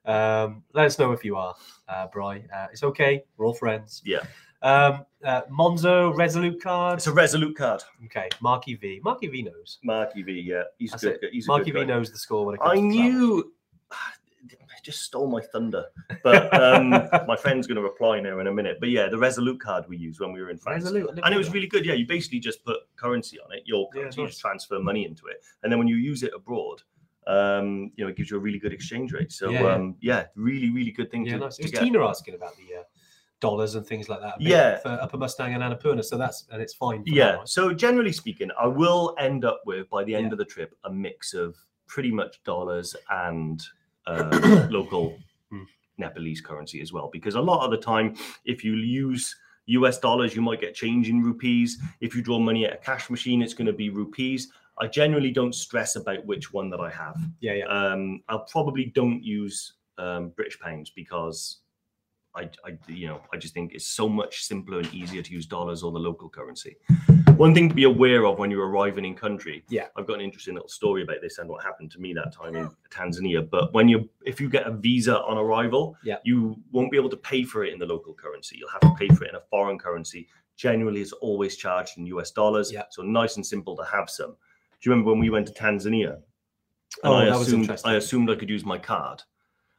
[0.05, 1.53] Um, let us know if you are,
[1.87, 2.43] uh, Bry.
[2.55, 3.23] Uh, it's okay.
[3.37, 4.01] We're all friends.
[4.05, 4.23] Yeah.
[4.65, 6.97] Um, uh, Monzo Revolut card.
[6.97, 7.83] It's a Revolut card.
[8.05, 8.29] Okay.
[8.41, 8.99] Marky V.
[9.03, 9.77] Marky V knows.
[9.83, 11.21] Marky V, yeah, he's That's it.
[11.21, 11.29] good.
[11.31, 11.93] He's a Marky good V guy.
[11.93, 13.53] knows the score when it comes I knew.
[13.91, 15.85] I just stole my thunder,
[16.23, 16.89] but um,
[17.27, 18.77] my friend's going to reply now in a minute.
[18.79, 21.19] But yeah, the Revolut card we used when we were in France, Revolut.
[21.23, 21.85] And it was really good.
[21.85, 24.29] Yeah, you basically just put currency on it, your Yeah, currency, nice.
[24.31, 26.81] just transfer money into it, and then when you use it abroad,
[27.27, 29.31] um, you know, it gives you a really good exchange rate.
[29.31, 29.73] So Yeah, yeah.
[29.73, 31.55] um, yeah, really, really good thing Yeah, to, nice.
[31.57, 31.83] to It was get.
[31.83, 32.83] Tina asking about the uh,
[33.45, 34.35] dollars and things like that.
[34.39, 34.77] Yeah.
[34.83, 36.03] For Upper Mustang and Annapurna.
[36.03, 37.03] So that's, and it's fine.
[37.05, 37.37] Yeah.
[37.45, 40.31] So generally speaking, I will end up with by the end Yeah.
[40.33, 41.55] of the trip a mix of
[41.87, 42.95] pretty much dollars
[43.27, 43.57] and
[44.07, 45.05] uh, local
[45.51, 45.63] Hmm.
[45.97, 47.07] Nepalese currency as well.
[47.17, 49.23] Because a lot of the time, if you use
[49.67, 51.69] US dollars, you might get change in rupees.
[52.01, 54.51] If you draw money at a cash machine, it's going to be rupees.
[54.83, 57.17] I generally don't stress about which one that I have.
[57.39, 57.67] Yeah, yeah.
[57.67, 61.59] Um, I probably don't use um, British pounds because
[62.35, 65.45] I, I, you know, I just think it's so much simpler and easier to use
[65.45, 66.75] dollars or the local currency.
[67.37, 69.63] One thing to be aware of when you're arriving in country.
[69.69, 69.87] Yeah.
[69.97, 72.55] I've got an interesting little story about this and what happened to me that time
[72.55, 73.49] in Tanzania.
[73.49, 76.17] But when you, if you get a visa on arrival, Yeah.
[76.23, 78.57] you won't be able to pay for it in the local currency.
[78.57, 80.27] You'll have to pay for it in a foreign currency.
[80.57, 82.71] Generally, it's always charged in US dollars.
[82.71, 82.83] Yeah.
[82.89, 84.31] So nice and simple to have some.
[84.31, 86.13] Do you remember when we went to Tanzania?
[87.03, 87.91] And Oh, I that was assumed interesting.
[87.91, 89.21] I assumed I could use my card.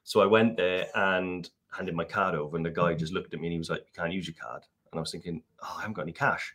[0.05, 3.41] So I went there and handed my card over, and the guy just looked at
[3.41, 4.63] me and he was like, "You can't use your card."
[4.93, 6.55] And I was thinking, "Oh, I haven't got any cash.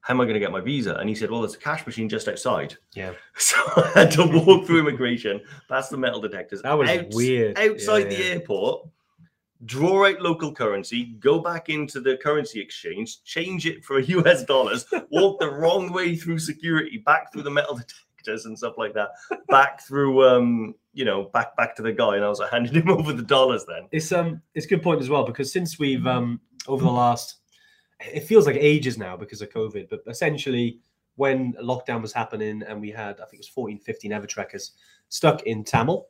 [0.00, 1.84] How am I going to get my visa?" And he said, "Well, there's a cash
[1.86, 3.12] machine just outside." Yeah.
[3.36, 7.58] So I had to walk through immigration, past the metal detectors, That was outs- weird.
[7.58, 8.30] outside Yeah, the yeah.
[8.34, 8.88] airport,
[9.64, 14.86] draw out local currency, go back into the currency exchange, change it for US dollars,
[15.10, 17.74] walk the wrong way through security, back through the metal
[18.16, 19.10] detectors and stuff like that,
[19.48, 22.74] back through um, you know, back back to the guy, and I was like handing
[22.74, 23.88] him over the dollars then.
[23.92, 27.36] It's um it's a good point as well because since we've um over the last
[28.00, 30.80] it feels like ages now because of COVID, but essentially
[31.16, 34.70] when lockdown was happening and we had I think it was 14, 15 Evertrekkers
[35.08, 36.04] stuck in Thamel,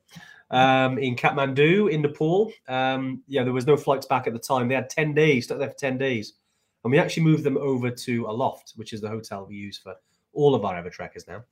[0.50, 2.52] um, in Kathmandu, in Nepal.
[2.68, 4.68] Um, yeah, there was no flights back at the time.
[4.68, 6.34] They had 10 days, stuck there for 10 days.
[6.84, 9.94] And we actually moved them over to Aloft, which is the hotel we use for
[10.32, 11.44] all of our Evertrekkers now.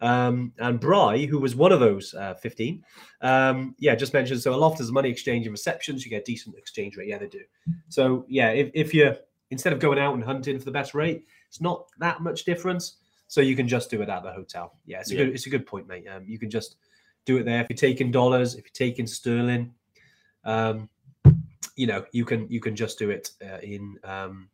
[0.00, 2.82] Um, and Bry, who was one of those uh, 15,
[3.20, 4.40] um, yeah, just mentioned.
[4.40, 6.04] So Aloft is a money exchange and receptions.
[6.04, 7.08] You get a decent exchange rate.
[7.08, 7.42] Yeah, they do.
[7.88, 9.16] So yeah, if, if you're
[9.50, 12.96] instead of going out and hunting for the best rate, it's not that much difference.
[13.26, 14.78] So you can just do it at the hotel.
[14.86, 15.24] Yeah, it's a Yeah.
[15.24, 16.06] good it's a good point, mate.
[16.08, 16.76] Um, you can just
[17.24, 17.60] do it there.
[17.62, 19.72] If you're taking dollars, if you're taking sterling,
[20.44, 20.88] um,
[21.76, 24.48] you know, you can you can just do it uh, in um,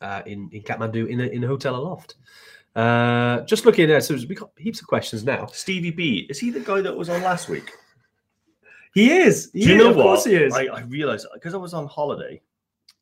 [0.00, 2.16] uh, in in Kathmandu in a, in a hotel Aloft.
[2.74, 5.46] Uh, just looking at so we've got heaps of questions now.
[5.46, 7.70] Stevie B, is he the guy that was on last week?
[8.94, 9.50] He is.
[9.52, 10.02] He Do you is, know of what?
[10.02, 10.54] course he is.
[10.54, 12.40] I, I realized because I was on holiday.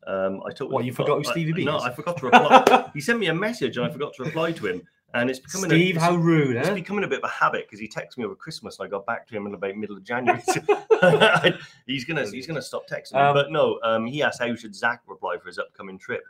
[0.07, 1.79] Um, I took What, you forgot who Stevie B No.
[1.79, 2.91] I forgot to reply.
[2.95, 4.83] he sent me a message and I forgot to reply to him,
[5.15, 6.75] and it's becoming Steve, a, how rude, It's huh?
[6.75, 9.07] becoming a bit of a habit because he texted me over Christmas and I got
[9.07, 10.43] back to him in about middle of January.
[11.87, 13.21] he's gonna he's gonna stop texting me.
[13.21, 16.23] Um, but no, um, he asked how should Zach reply for his upcoming trip.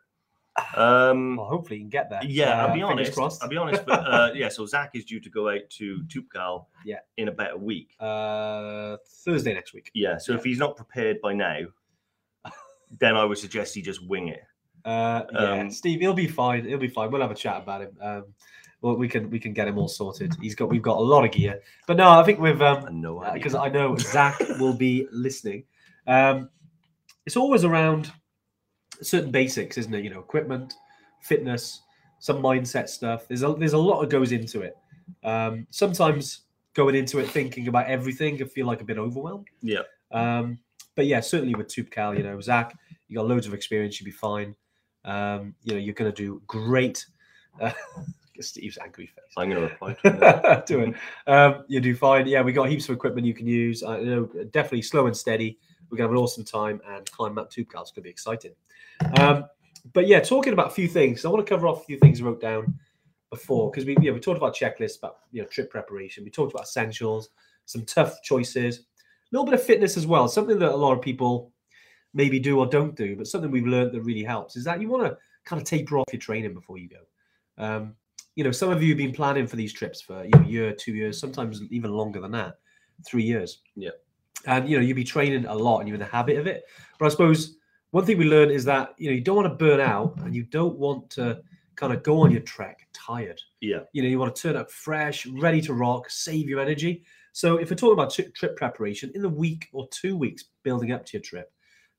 [0.77, 2.21] Um, Well, hopefully you can get there.
[2.25, 3.15] yeah, Uh, I'll be honest.
[3.15, 3.43] crossed.
[3.43, 3.85] I'll be honest.
[3.87, 6.99] But uh, yeah, so Zach is due to go out to Toubkal Yeah.
[7.17, 7.95] in about a week.
[7.99, 9.91] Uh, Thursday next week.
[9.95, 11.59] Yeah, so if he's not prepared by now,
[12.99, 14.43] then I would suggest he just wing it.
[14.85, 16.65] Uh, yeah, Um, Steve, he'll be fine.
[16.67, 17.11] He'll be fine.
[17.11, 17.97] We'll have a chat about him.
[18.01, 18.25] Um,
[18.83, 20.35] well, we can we can get him all sorted.
[20.43, 23.25] He's got we've got a lot of gear, but no, I think with um, no
[23.33, 25.65] because I know Zach will be listening.
[26.09, 26.51] Um,
[27.25, 28.11] it's always around
[29.03, 30.05] certain basics, isn't it?
[30.05, 30.75] You know, equipment,
[31.21, 31.83] fitness,
[32.19, 33.27] some mindset stuff.
[33.29, 34.77] There's a there's a lot that goes into it.
[35.25, 36.43] Um, sometimes
[36.75, 39.49] going into it thinking about everything and feel like a bit overwhelmed.
[39.61, 39.83] Yeah.
[40.11, 40.59] Um,
[40.95, 42.77] but yeah, certainly with Toubkal, you know, Zach,
[43.09, 44.55] you got loads of experience, you'll be fine.
[45.05, 47.05] Um, you know, you're going to do great.
[47.61, 47.71] Uh,
[48.41, 49.35] Steve's angry face.
[49.37, 50.67] I'm going to reply to that.
[50.67, 50.95] do it.
[51.27, 52.27] Um, you do fine.
[52.27, 53.83] Yeah, we got heaps of equipment you can use.
[53.83, 55.59] I know definitely slow and steady.
[55.92, 57.83] We're gonna have an awesome time and climb Mount Toubkal.
[57.83, 58.52] It's gonna be exciting.
[59.20, 59.44] Um,
[59.92, 61.22] but yeah, talking about a few things.
[61.24, 62.78] I want to cover off a few things I wrote down
[63.28, 66.24] before because we yeah we talked about checklists, about you know trip preparation.
[66.24, 67.28] We talked about essentials,
[67.66, 68.83] some tough choices, a
[69.33, 70.28] little bit of fitness as well.
[70.28, 71.52] Something that a lot of people
[72.14, 74.88] maybe do or don't do, but something we've learned that really helps is that you
[74.88, 77.62] want to kind of taper off your training before you go.
[77.62, 77.96] Um,
[78.35, 80.46] you know, some of you have been planning for these trips for you know, a
[80.46, 82.55] year, two years, sometimes even longer than that,
[83.05, 83.59] three years.
[83.76, 83.90] Yeah.
[84.46, 86.64] And you know, you'll be training a lot and you're in the habit of it.
[86.98, 87.57] But I suppose
[87.90, 90.35] one thing we learned is that you know you don't want to burn out and
[90.35, 91.42] you don't want to
[91.76, 93.40] kind of go on your trek tired.
[93.61, 93.81] Yeah.
[93.92, 97.02] You know, you want to turn up fresh, ready to rock, save your energy.
[97.33, 100.92] So if we're talking about tri- trip preparation in the week or two weeks building
[100.92, 101.50] up to your trip,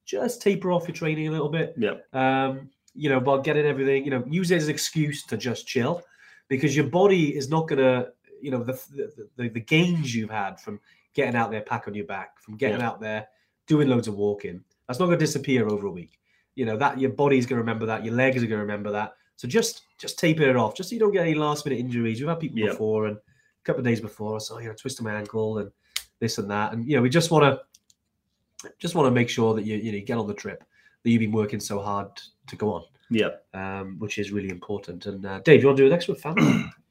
[0.05, 1.73] just taper off your training a little bit.
[1.77, 1.95] Yeah.
[2.13, 5.65] Um, you know, by getting everything, you know, use it as an excuse to just
[5.65, 6.03] chill
[6.47, 8.07] because your body is not gonna,
[8.41, 10.79] you know, the the, the, the gains you've had from
[11.13, 12.87] getting out there, pack on your back, from getting Yeah.
[12.87, 13.27] out there,
[13.67, 16.19] doing loads of walking, that's not gonna disappear over a week.
[16.55, 19.13] You know, that your body's gonna remember that, your legs are gonna remember that.
[19.35, 22.19] So just just taper it off, just so you don't get any last minute injuries.
[22.19, 22.69] We've had people Yeah.
[22.69, 25.71] before and a couple of days before, I saw you know, twisted my ankle and
[26.19, 26.73] this and that.
[26.73, 29.91] And you know, we just want to just want to make sure that you you
[29.91, 30.63] know you get on the trip
[31.03, 32.07] that you've been working so hard
[32.47, 33.29] to go on, Yeah.
[33.53, 35.05] um, which is really important.
[35.05, 36.65] And uh, Dave, you want to do the next one, family?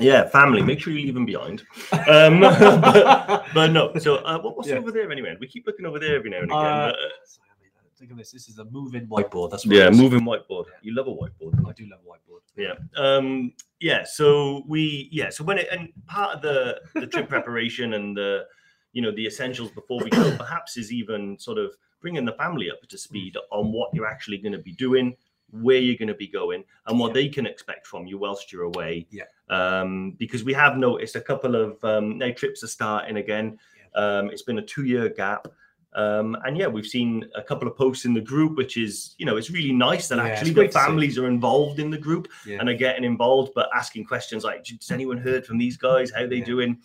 [0.00, 0.28] Yeah.
[0.28, 0.62] Family.
[0.62, 1.62] Make sure you leave them behind.
[2.08, 3.92] Um, but, but no.
[3.98, 4.76] So uh, what, what's Yeah.
[4.76, 5.36] over there anyway?
[5.40, 6.56] We keep looking over there every now and again.
[6.56, 8.30] Uh, but, uh, Sorry, I mean, think of this.
[8.30, 9.50] This is a moving whiteboard.
[9.50, 10.66] That's what yeah, moving whiteboard.
[10.82, 11.68] You love a whiteboard.
[11.68, 12.40] I do love a whiteboard.
[12.56, 12.74] Yeah.
[12.96, 14.04] Um, yeah.
[14.04, 15.30] So we yeah.
[15.30, 18.46] So when it and part of the the trip preparation and the
[18.92, 22.70] you know the essentials before we go perhaps is even sort of bringing the family
[22.70, 25.16] up to speed on what you're actually going to be doing
[25.50, 27.14] where you're going to be going and what Yeah.
[27.14, 29.24] they can expect from you whilst you're away Yeah.
[29.50, 33.58] um because we have noticed a couple of um now trips are starting again
[33.94, 35.48] um it's been a two year gap
[35.94, 39.24] um and yeah we've seen a couple of posts in the group which is you
[39.24, 40.78] know it's really nice that Yeah, actually the see.
[40.78, 42.58] families are involved in the group Yeah.
[42.60, 46.10] and are getting involved, but asking questions like, "Has anyone heard from these guys?
[46.10, 46.44] How they Yeah.
[46.44, 46.82] doing?"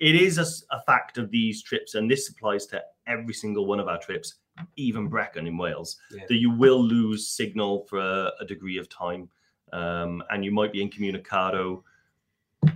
[0.00, 0.38] It is
[0.70, 4.34] a fact of these trips, and this applies to every single one of our trips,
[4.76, 6.24] even Brecon in Wales, Yeah.
[6.28, 9.28] that you will lose signal for a, a degree of time,
[9.72, 11.82] um, and you might be incommunicado.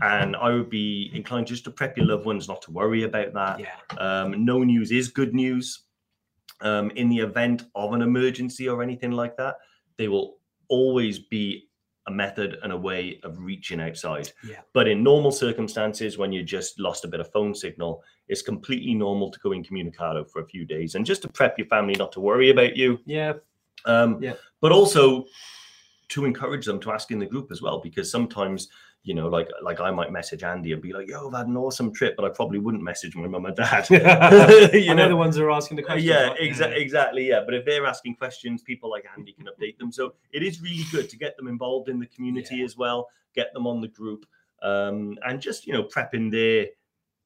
[0.01, 3.35] And I would be inclined just to prep your loved ones not to worry about
[3.35, 3.61] that.
[3.61, 3.77] Yeah.
[3.99, 5.81] Um, no news is good news.
[6.61, 9.57] Um, in the event of an emergency or anything like that,
[9.99, 11.69] they will always be
[12.07, 14.31] a method and a way of reaching outside.
[14.47, 14.61] Yeah.
[14.73, 18.95] But in normal circumstances, when you just lost a bit of phone signal, it's completely
[18.95, 22.13] normal to go incommunicado for a few days and just to prep your family not
[22.13, 23.01] to worry about you.
[23.07, 23.35] Yeah.
[23.87, 24.35] Um, Yeah.
[24.61, 25.25] But also
[26.09, 28.69] to encourage them to ask in the group as well, because sometimes,
[29.05, 31.57] you know, like like I might message Andy and be like, "Yo, I've had an
[31.57, 33.89] awesome trip," but I probably wouldn't message my mum and dad.
[33.91, 36.07] you you know the ones that are asking the questions.
[36.07, 36.41] yeah, right?
[36.41, 37.29] exa- exactly.
[37.29, 39.93] Yeah, but if they're asking questions, people like Andy can update them.
[39.93, 42.65] So it is really good to get them involved in the community Yeah.
[42.65, 44.25] as well, get them on the group,
[44.63, 46.67] um, and just you know prepping their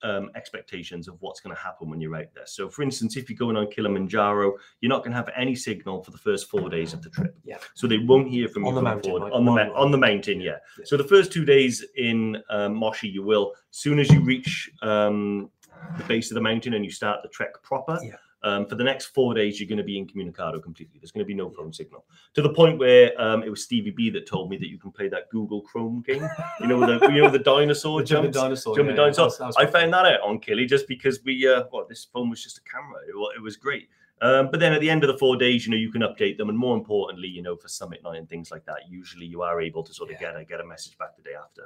[0.02, 2.46] um, expectations of what's going to happen when you're out there.
[2.46, 6.02] So, for instance, if you're going on Kilimanjaro, you're not going to have any signal
[6.02, 7.37] for the first four days of the trip.
[7.44, 7.58] Yeah.
[7.74, 9.24] So they won't hear from On you the mountain, forward.
[9.24, 9.32] right?
[9.32, 10.40] on the ma- on the mountain.
[10.40, 10.56] Yeah.
[10.78, 10.84] Yeah.
[10.84, 13.52] So the first two days in um, Moshi, you will.
[13.70, 15.50] Soon as you reach um,
[15.96, 17.98] the base of the mountain and you start the trek proper.
[18.02, 18.16] Yeah.
[18.44, 21.01] Um, for the next four days, you're going to be incommunicado completely.
[21.01, 23.90] There's going to be no phone signal to the point where um, it was Stevie
[23.90, 26.24] B that told me that you can play that Google Chrome game.
[26.61, 28.44] You know the you know the dinosaur The jumping jumps.
[28.44, 28.77] dinosaur.
[28.77, 29.11] Jumping yeah, yeah.
[29.12, 29.24] dinosaur.
[29.24, 31.85] That was- that was I found that out on Killy just because we, uh, well,
[31.88, 33.01] this phone was just a camera.
[33.09, 33.88] It, it was great.
[34.20, 36.38] Um, but then at the end of the four days, you know, you can update
[36.38, 39.42] them, and more importantly, you know, for summit night and things like that, usually you
[39.42, 40.33] are able to sort of Yeah.
[40.33, 41.62] get a get a message back the day after.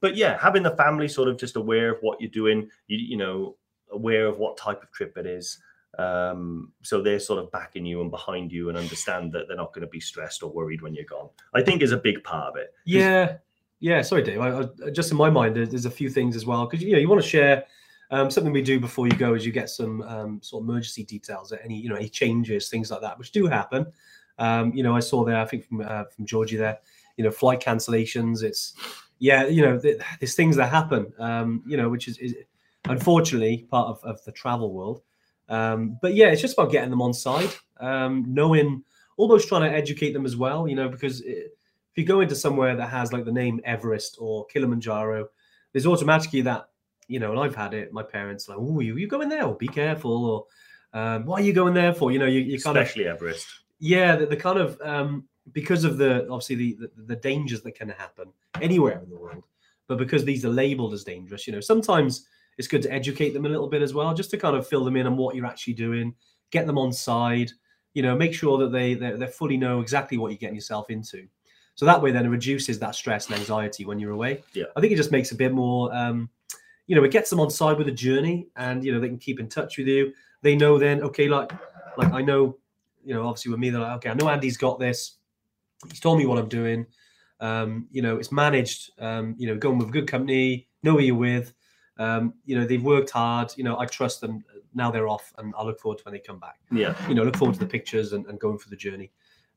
[0.00, 3.16] But yeah, having the family sort of just aware of what you're doing, you, you
[3.16, 3.56] know,
[3.92, 5.58] aware of what type of trip it is.
[5.98, 9.74] Um, so they're sort of backing you and behind you and understand that they're not
[9.74, 11.28] going to be stressed or worried when you're gone.
[11.54, 12.74] I think is a big part of it.
[12.84, 13.36] Yeah,
[13.80, 14.02] yeah.
[14.02, 14.40] Sorry, Dave.
[14.40, 16.92] I, I, just in my mind, there's, there's a few things as well because you
[16.92, 17.64] know you want to share
[18.10, 21.04] um, something we do before you go is you get some um, sort of emergency
[21.04, 23.86] details, or any you know any changes, things like that, which do happen.
[24.38, 26.78] Um, you know, I saw there, I think from uh, from Georgie there,
[27.16, 28.42] you know, flight cancellations.
[28.42, 28.74] It's
[29.18, 31.12] yeah, you know, th- there's things that happen.
[31.18, 32.34] Um, you know, which is, is
[32.86, 35.02] unfortunately part of, of the travel world.
[35.48, 37.50] Um, but yeah, it's just about getting them on side,
[37.80, 38.84] um, knowing,
[39.16, 40.66] almost trying to educate them as well.
[40.68, 41.56] You know, because it,
[41.90, 45.28] if you go into somewhere that has like the name Everest or Kilimanjaro,
[45.72, 46.68] there's automatically that
[47.08, 47.92] you know, and I've had it.
[47.92, 49.44] My parents like, oh, you you going there?
[49.44, 50.24] Or be careful.
[50.24, 52.10] Or um, why are you going there for?
[52.10, 53.46] You know, you, you kind of Especially Everest.
[53.78, 57.74] yeah, the, the kind of um, because of the obviously the, the the dangers that
[57.74, 59.44] can happen anywhere in the world,
[59.88, 62.26] but because these are labeled as dangerous, you know, sometimes
[62.58, 64.84] it's good to educate them a little bit as well, just to kind of fill
[64.84, 66.14] them in on what you're actually doing,
[66.50, 67.50] get them on side,
[67.94, 70.90] you know, make sure that they they, they fully know exactly what you're getting yourself
[70.90, 71.26] into.
[71.74, 74.42] So that way, then it reduces that stress and anxiety when you're away.
[74.52, 74.64] Yeah.
[74.76, 76.28] I think it just makes a bit more, um,
[76.86, 79.18] you know, it gets them on side with the journey, and you know they can
[79.18, 80.12] keep in touch with you.
[80.42, 81.52] They know then, okay, like
[81.96, 82.58] like I know,
[83.04, 85.16] you know, obviously with me, they're like, okay, I know Andy's got this.
[85.88, 86.86] He's told me what I'm doing.
[87.40, 88.92] Um, you know, it's managed.
[88.98, 91.54] Um, you know, going with a good company, know who you're with.
[91.98, 93.52] Um, you know, they've worked hard.
[93.56, 94.44] You know, I trust them.
[94.74, 96.58] Now they're off, and I look forward to when they come back.
[96.70, 96.94] Yeah.
[97.08, 99.10] You know, look forward to the pictures and, and going for the journey.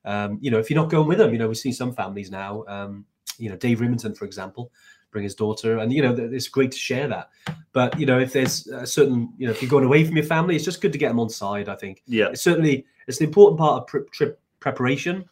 [0.03, 2.29] Um, you know, if you're not going with them, you know, we see some families
[2.29, 2.63] now.
[2.67, 3.05] Um,
[3.37, 4.71] you know, Dave Rimington, for example,
[5.11, 7.29] bring his daughter, and you know, it's great to share that.
[7.71, 10.25] But you know, if there's a certain, you know, if you're going away from your
[10.25, 11.69] family, it's just good to get them on side.
[11.69, 12.27] I think Yeah.
[12.27, 15.23] it's certainly it's an important part of trip, trip preparation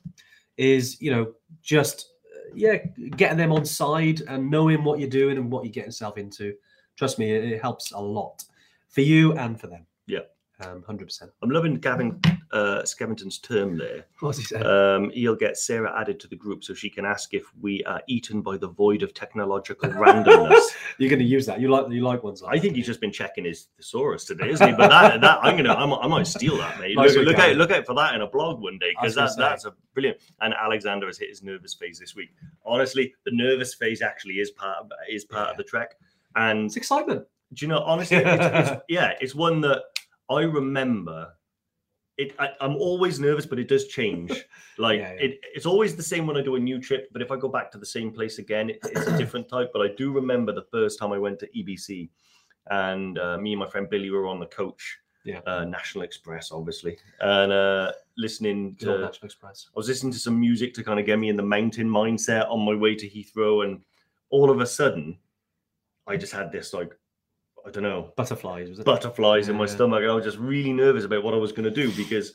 [0.58, 2.78] is you know just uh, yeah
[3.18, 6.54] getting them on side and knowing what you're doing and what you're getting yourself into
[6.96, 8.44] trust me it, it helps a lot
[8.90, 10.20] for you and for them Yeah.
[10.62, 12.20] um 100% I'm loving Gavin
[12.52, 14.06] uh, Skevington's term there.
[14.20, 17.34] what's he saying Um, he'll get Sarah added to the group so she can ask
[17.34, 20.62] if we are eaten by the void of technological randomness.
[21.00, 23.02] you're going to use that you like you like ones like I think he's just
[23.02, 24.76] been checking his thesaurus today, isn't he?
[24.76, 26.96] But that, that I'm gonna, I'm, might steal that, mate.
[26.96, 29.32] Nice Look, look out, look out for that in a blog one day because that,
[29.36, 30.20] that's a brilliant.
[30.42, 32.30] And Alexander has hit his nervous phase this week.
[32.64, 35.96] Honestly, the nervous phase actually is part of, is part of the trek.
[36.36, 39.84] And it's excitement do you know, honestly, it's, it's, yeah, it's one that
[40.30, 41.34] I remember.
[42.18, 44.32] It, I, I'm always nervous, but it does change.
[44.80, 45.26] Like Yeah, yeah.
[45.26, 47.08] It, it's always the same when I do a new trip.
[47.14, 49.70] But if I go back to the same place again, it, it's a different type.
[49.72, 52.10] But I do remember the first time I went to EBC,
[52.72, 55.42] and uh, me and my friend Billy were on the coach, Yeah.
[55.46, 59.68] uh, National Express, obviously, and uh, listening to National Express.
[59.68, 62.50] I was listening to some music to kind of get me in the mountain mindset
[62.50, 63.84] on my way to Heathrow, and
[64.32, 65.20] all of a sudden,
[66.08, 66.94] I just had this like,
[67.66, 68.86] I don't know, Butterflies, was it?
[68.86, 69.72] butterflies in my Yeah.
[69.72, 72.34] stomach, and I was just really nervous about what I was going to do because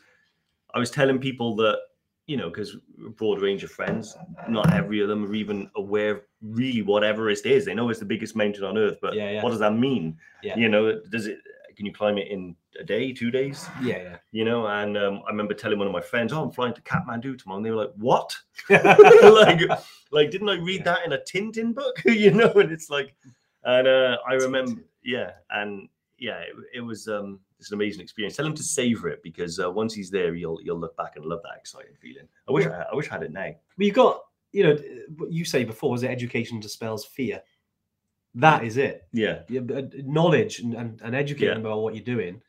[0.74, 1.78] I was telling people that
[2.26, 2.76] you know, because
[3.06, 4.14] a broad range of friends,
[4.50, 7.64] not every of them are even aware of really what Everest is.
[7.64, 9.42] They know it's the biggest mountain on earth, but Yeah, yeah.
[9.42, 10.14] what does that mean?
[10.42, 10.54] Yeah.
[10.54, 11.38] You know, does it?
[11.74, 13.66] Can you climb it in a day, two days?
[13.82, 14.16] yeah, yeah.
[14.32, 16.82] You know, and um, I remember telling one of my friends, "Oh, I'm flying to
[16.82, 18.36] Kathmandu tomorrow," and they were like, "What?"
[18.68, 19.60] like,
[20.10, 20.96] like, didn't I read Yeah.
[20.96, 21.96] that in a Tintin book?
[22.04, 23.14] you know, and it's like,
[23.68, 28.36] and uh, I remember, yeah, and yeah, it, it was um, it's an amazing experience.
[28.36, 31.24] Tell him to savor it because uh, once he's there, you'll you'll look back and
[31.24, 32.26] love that exciting feeling.
[32.48, 33.44] I wish I, I wish I had it now.
[33.44, 34.76] Well, you got, you know,
[35.16, 37.40] what you say before was it education dispels fear.
[38.34, 39.06] That is it.
[39.12, 41.54] Yeah, Yeah, uh, knowledge and, and, and educating Yeah.
[41.54, 42.40] them about what you're doing.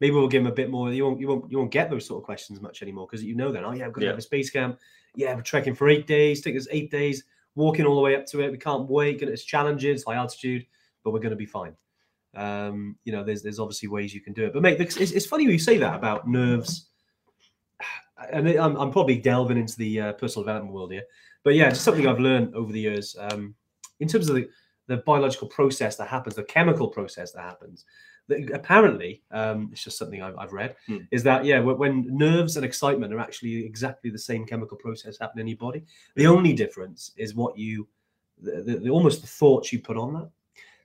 [0.00, 0.92] Maybe we'll give them a bit more.
[0.92, 3.34] You won't you won't you won't get those sort of questions much anymore because you
[3.34, 3.64] know then.
[3.64, 4.12] Oh yeah, we're gonna Yeah.
[4.12, 4.78] have a space camp.
[5.14, 6.40] Yeah, we're trekking for eight days.
[6.40, 8.50] Take us eight days, walking all the way up to it.
[8.50, 9.20] We can't wait.
[9.20, 9.94] Gonna- It's challenging.
[9.94, 10.66] It's high altitude,
[11.04, 11.76] but we're going to be fine.
[12.34, 14.52] Um, you know, there's there's obviously ways you can do it.
[14.52, 16.88] But mate, it's, it's funny when you say that about nerves.
[18.32, 21.02] And I'm, I'm probably delving into the uh, personal development world here,
[21.42, 23.16] but yeah, just something I've learned over the years.
[23.18, 23.56] Um,
[23.98, 24.48] in terms of the
[24.86, 27.84] the biological process that happens, the chemical process that happens.
[28.54, 30.98] Apparently, um, it's just something I've, I've read, Hmm.
[31.10, 35.18] is that yeah, when, when nerves and excitement are actually exactly the same chemical process
[35.18, 35.84] happening in your body.
[36.16, 37.88] The only difference is what you,
[38.40, 40.30] the, the, the almost the thoughts you put on that.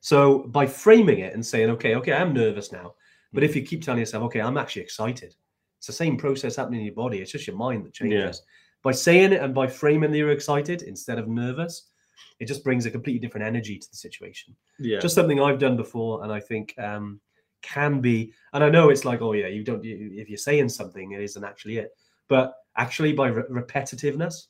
[0.02, 2.96] So by framing it and saying, okay, okay, I'm nervous now,
[3.34, 5.36] but if you keep telling yourself, okay, I'm actually excited,
[5.78, 7.20] it's the same process happening in your body.
[7.20, 8.42] It's just your mind that changes.
[8.84, 11.90] By saying it and by framing that you're excited instead of nervous,
[12.40, 14.56] it just brings a completely different energy to the situation.
[14.80, 17.20] yeah, Just something I've done before, and I think um,
[17.68, 18.34] can be.
[18.54, 19.84] And I know it's like, oh yeah, you don't.
[19.84, 21.92] You, if you're saying something, it isn't actually it.
[22.28, 24.48] But actually, by re- repetitiveness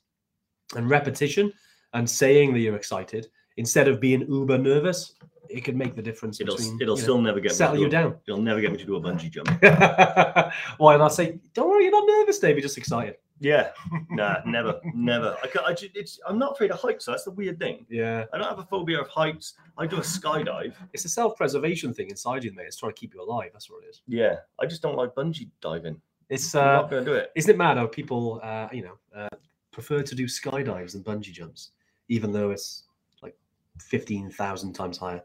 [0.75, 1.51] and repetition,
[1.93, 3.27] and saying that you're excited
[3.57, 5.13] instead of being uber nervous,
[5.49, 6.39] it could make the difference.
[6.39, 8.17] it'll between, it'll you know, still never get me settle you a- down.
[8.27, 9.49] It'll never get me to do a bungee jump.
[10.77, 10.93] Why?
[10.93, 12.55] And I say, don't worry, you're not nervous, Dave.
[12.55, 13.15] You're just excited.
[13.39, 13.69] Yeah,
[14.09, 15.37] nah, never, never.
[15.43, 17.05] I, I, it's, I'm not afraid of heights.
[17.05, 17.85] So that's the weird thing.
[17.89, 19.53] Yeah, I don't have a phobia of heights.
[19.77, 20.73] I do a skydive.
[20.93, 22.65] it's a self-preservation thing inside you, mate.
[22.67, 23.49] It's trying to keep you alive.
[23.53, 24.01] That's what it is.
[24.07, 26.01] Yeah, I just don't like bungee diving.
[26.29, 27.31] It's uh, I'm uh, not going to do it.
[27.35, 29.29] isn't it mad how people, uh, you know, uh,
[29.71, 31.71] prefer to do skydives than bungee jumps,
[32.09, 32.83] even though it's
[33.21, 33.35] like
[33.79, 35.21] fifteen thousand times higher.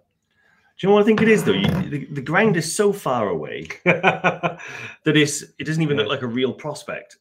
[0.78, 1.52] Do you know what I think it is though?
[1.52, 4.58] You, the, the ground is so far away that
[5.06, 6.02] it's it doesn't even Yeah.
[6.04, 7.18] look like a real prospect.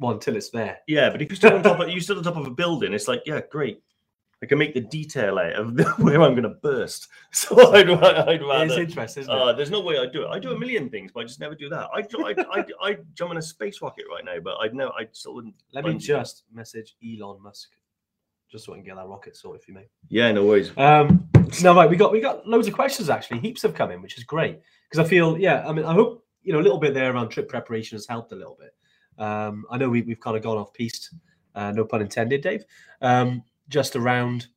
[0.00, 0.78] Until it's there.
[0.86, 2.92] Yeah, but if you stood on top of you stood on top of a building,
[2.92, 3.82] it's like yeah, great.
[4.42, 7.08] I can make the detail out of where I'm going to burst.
[7.30, 8.80] So I'd, I'd It's rather.
[8.80, 9.40] interesting, isn't it?
[9.40, 10.28] Uh, there's no way I do it.
[10.28, 11.88] I do a million things, but I just never do that.
[11.94, 15.34] I I I jump in a space rocket right now, but I'd know I still
[15.34, 15.54] wouldn't.
[15.72, 17.70] Let me just message Elon Musk,
[18.50, 19.88] just so I can get that rocket sorted for you, mate.
[20.08, 20.72] Yeah, no worries.
[20.76, 21.28] Um,
[21.62, 23.38] no, right, we got we got loads of questions actually.
[23.40, 26.26] Heaps have come in, which is great because I feel, yeah, I mean, I hope
[26.42, 28.74] you know a little bit there around trip preparation has helped a little bit.
[29.18, 31.14] Um, I know we, we've kind of gone off piste,
[31.54, 32.64] uh, no pun intended, Dave.
[33.00, 34.48] Um, just around,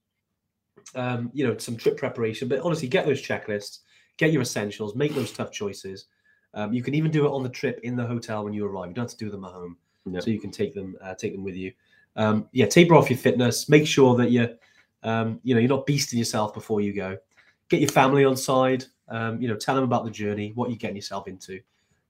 [0.96, 3.80] um, you know, some trip preparation, but honestly, get those checklists,
[4.18, 6.06] get your essentials, make those tough choices.
[6.54, 8.90] Um, you can even do it on the trip in the hotel when you arrive.
[8.90, 10.20] You don't have to do them at home, Yeah.
[10.22, 11.74] so you can take them uh, take them with you.
[12.16, 13.68] Um, yeah, taper off your fitness.
[13.68, 14.56] Make sure that you
[15.04, 17.18] um, you know you're not beasting yourself before you go.
[17.70, 18.86] Get your family on side.
[19.10, 21.60] Um, you know, tell them about the journey, what you're getting yourself into.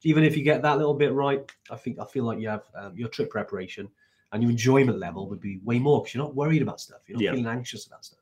[0.04, 2.64] Even if you get that little bit right, I think I feel like you have
[2.76, 3.90] um, your trip preparation
[4.32, 7.00] and your enjoyment level would be way more because you're not worried about stuff.
[7.08, 7.32] You're not Yeah.
[7.32, 8.20] feeling anxious about stuff.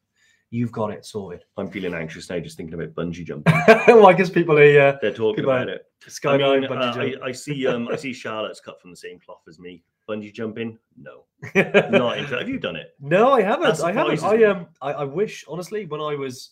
[0.50, 1.44] You've got it sorted.
[1.58, 3.54] I'm feeling anxious now just thinking about bungee jumping.
[3.88, 5.88] well, I guess people are uh, They're talking about it.
[6.26, 7.24] I, mean, bungee uh.
[7.24, 9.84] I, I see um I see Charlotte's cut from the same cloth as me.
[10.08, 10.78] Bungee jumping?
[10.96, 11.24] No,
[11.56, 12.40] not interested.
[12.40, 12.94] Have you done it?
[13.00, 13.82] No, I haven't.
[13.82, 14.22] I haven't.
[14.24, 16.52] I um, I, I wish honestly when I was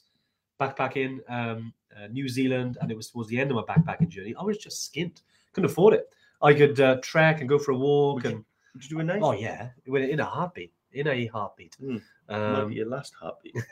[0.60, 4.34] backpacking um, uh, New Zealand and it was towards the end of my backpacking journey,
[4.40, 5.22] I was just skint.
[5.54, 6.10] Couldn't afford it.
[6.42, 9.00] I could uh, trek and go for a walk Would you- and Did you do
[9.02, 9.20] it now?
[9.22, 11.76] oh yeah, in in a heartbeat, in a heartbeat.
[11.80, 13.56] Might Um, be your last heartbeat.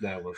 [0.00, 0.34] no, well.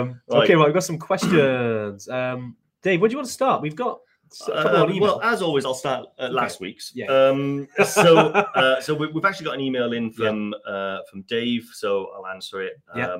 [0.00, 0.44] um, Right.
[0.44, 0.66] Okay, right.
[0.66, 2.08] We've got some questions.
[2.08, 3.62] Um, Dave, where do you want to start?
[3.62, 4.00] We've got
[4.48, 6.92] a Uh, well, as always, I'll start at last week's.
[6.94, 7.06] Yeah.
[7.06, 8.16] Um, so,
[8.54, 12.26] uh, so we, we've actually got an email in from uh, from Dave, so I'll
[12.26, 12.80] answer it.
[12.96, 13.14] Yeah.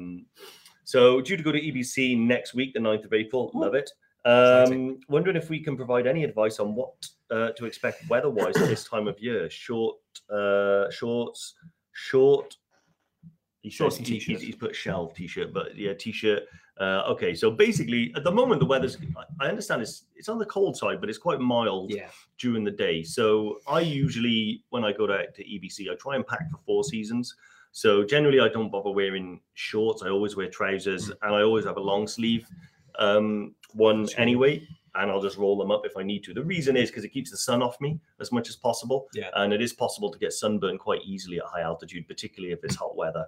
[0.92, 3.50] So, due to go to EBC next week, the 9th of April.
[3.54, 3.60] Ooh.
[3.60, 3.90] Love it.
[4.26, 6.92] Um, wondering if we can provide any advice on what
[7.30, 9.48] uh, to expect weather-wise at this time of year.
[9.48, 9.96] Short,
[10.28, 11.54] uh, shorts,
[11.92, 12.56] short.
[13.62, 14.42] He Shorts and he's- t-shirts.
[14.42, 16.42] He's put shelf t-shirt, but yeah, t-shirt.
[16.78, 18.98] Uh, okay, so basically, at the moment, the weather's.
[19.16, 22.64] I- I understand it's it's on the cold side, but it's quite mild yeah, during
[22.64, 23.02] the day.
[23.02, 26.84] So I usually, when I go to, to EBC, I try and pack for four
[26.84, 27.34] seasons.
[27.72, 30.02] So generally, I don't bother wearing shorts.
[30.02, 31.16] I always wear trousers, Mm.
[31.22, 32.46] and I always have a long sleeve
[32.98, 34.66] um, one anyway.
[34.94, 36.34] And I'll just roll them up if I need to.
[36.34, 39.06] The reason is because it keeps the sun off me as much as possible.
[39.14, 39.30] Yeah.
[39.36, 42.76] And it is possible to get sunburn quite easily at high altitude, particularly if it's
[42.76, 43.24] hot weather.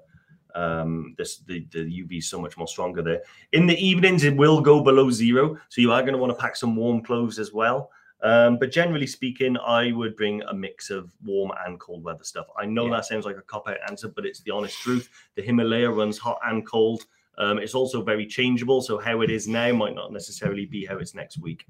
[0.54, 3.22] Um, this the, the UV is so much more stronger there.
[3.52, 6.38] In the evenings, it will go below zero, so you are going to want to
[6.40, 7.90] pack some warm clothes as well.
[8.24, 12.46] Um, but generally speaking, I would bring a mix of warm and cold weather stuff.
[12.58, 12.92] I know Yeah.
[12.96, 15.08] that sounds like a cop out answer, but it's the honest truth.
[15.36, 17.04] The Himalaya runs hot and cold.
[17.36, 20.96] Um, it's also very changeable, so how it is now might not necessarily be how
[20.98, 21.66] it's next week.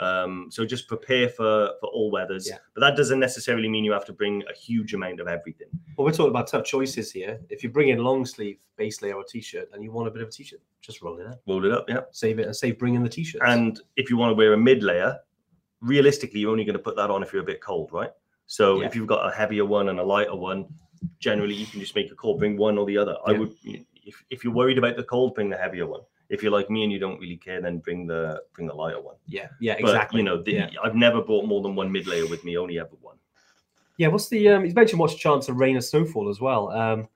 [0.00, 2.58] Um, so just prepare for for all weathers, Yeah.
[2.74, 5.68] but that doesn't necessarily mean you have to bring a huge amount of everything.
[5.96, 7.40] well, we're talking about tough choices here.
[7.48, 10.20] If you bring in long sleeve base layer or t-shirt and you want a bit
[10.22, 11.36] of a t-shirt, just roll it out.
[11.46, 12.00] Roll it up, yeah.
[12.10, 13.40] Save it and save bringing the t-shirt.
[13.46, 15.16] And if you want to wear a mid layer,
[15.84, 18.10] realistically, you're only going to put that on if you're a bit cold, right?
[18.46, 18.86] So Yeah.
[18.86, 20.66] if you've got a heavier one and a lighter one,
[21.18, 23.16] generally you can just make a call, bring one or the other.
[23.26, 26.00] I would, if, if you're worried about the cold, bring the heavier one.
[26.30, 29.00] If you're like me and you don't really care, then bring the bring the lighter
[29.00, 29.16] one.
[29.26, 30.20] yeah, yeah, But, exactly.
[30.20, 30.70] you know, the, yeah.
[30.82, 33.16] I've never brought more than one mid layer with me, only ever one.
[33.98, 36.70] Yeah, what's the um you mentioned what's the chance of rain or snowfall as well.
[36.70, 37.08] Um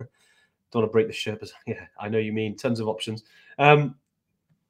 [0.71, 1.51] don't want to break the Sherpas.
[1.67, 3.25] Yeah, I know you mean tons of options.
[3.59, 3.97] Um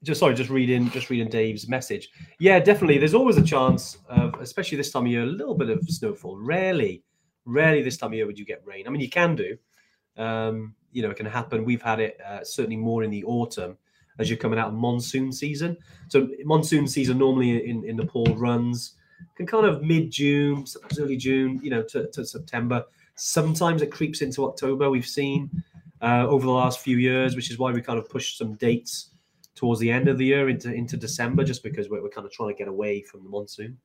[0.03, 2.09] just sorry, just reading just reading Dave's message.
[2.39, 2.97] Yeah, definitely.
[2.97, 6.37] There's always a chance of, especially this time of year, a little bit of snowfall.
[6.37, 7.03] Rarely,
[7.45, 8.87] rarely this time of year would you get rain.
[8.87, 9.57] I mean, you can do.
[10.17, 11.65] Um, you know, it can happen.
[11.65, 13.77] We've had it uh, certainly more in the autumn
[14.19, 15.77] as you're coming out of monsoon season.
[16.07, 18.95] So monsoon season normally in, in Nepal runs
[19.35, 22.83] can kind of mid June, sometimes early June, you know, to, to September.
[23.15, 24.89] Sometimes it creeps into October.
[24.89, 25.49] We've seen
[26.01, 29.11] uh, over the last few years, which is why we kind of pushed some dates
[29.59, 32.31] towards the end of the year into into December, just because we're, we're kind of
[32.31, 33.77] trying to get away from the monsoon.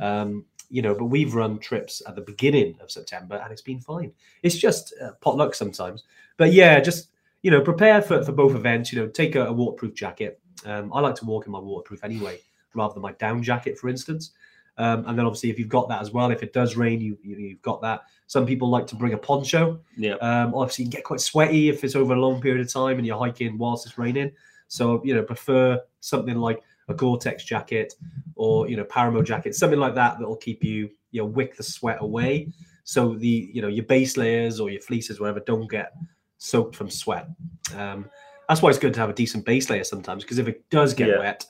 [0.00, 3.80] Um, you know, but we've run trips at the beginning of September and it's been
[3.80, 4.12] fine.
[4.42, 6.04] It's just uh, potluck sometimes,
[6.36, 7.08] but yeah, just
[7.42, 8.92] you know, prepare for, for both events.
[8.92, 10.40] You know, take a, a waterproof jacket.
[10.64, 12.38] Um, I like to walk in my waterproof anyway,
[12.74, 14.30] rather than my down jacket, for instance.
[14.78, 17.18] Um, and then obviously, if you've got that as well, if it does rain, you,
[17.22, 18.04] you you've got that.
[18.28, 19.80] Some people like to bring a poncho.
[19.96, 20.14] Yeah.
[20.14, 22.96] Um, obviously, you can get quite sweaty if it's over a long period of time
[22.96, 24.32] and you're hiking whilst it's raining.
[24.70, 27.92] So you know, prefer something like a Gore-Tex jacket
[28.36, 31.56] or you know Paramo jacket, something like that that will keep you you know wick
[31.56, 32.48] the sweat away.
[32.84, 35.92] So the you know your base layers or your fleeces, whatever, don't get
[36.38, 37.26] soaked from sweat.
[37.76, 38.08] Um,
[38.48, 40.94] that's why it's good to have a decent base layer sometimes because if it does
[40.94, 41.18] get Yeah.
[41.18, 41.44] wet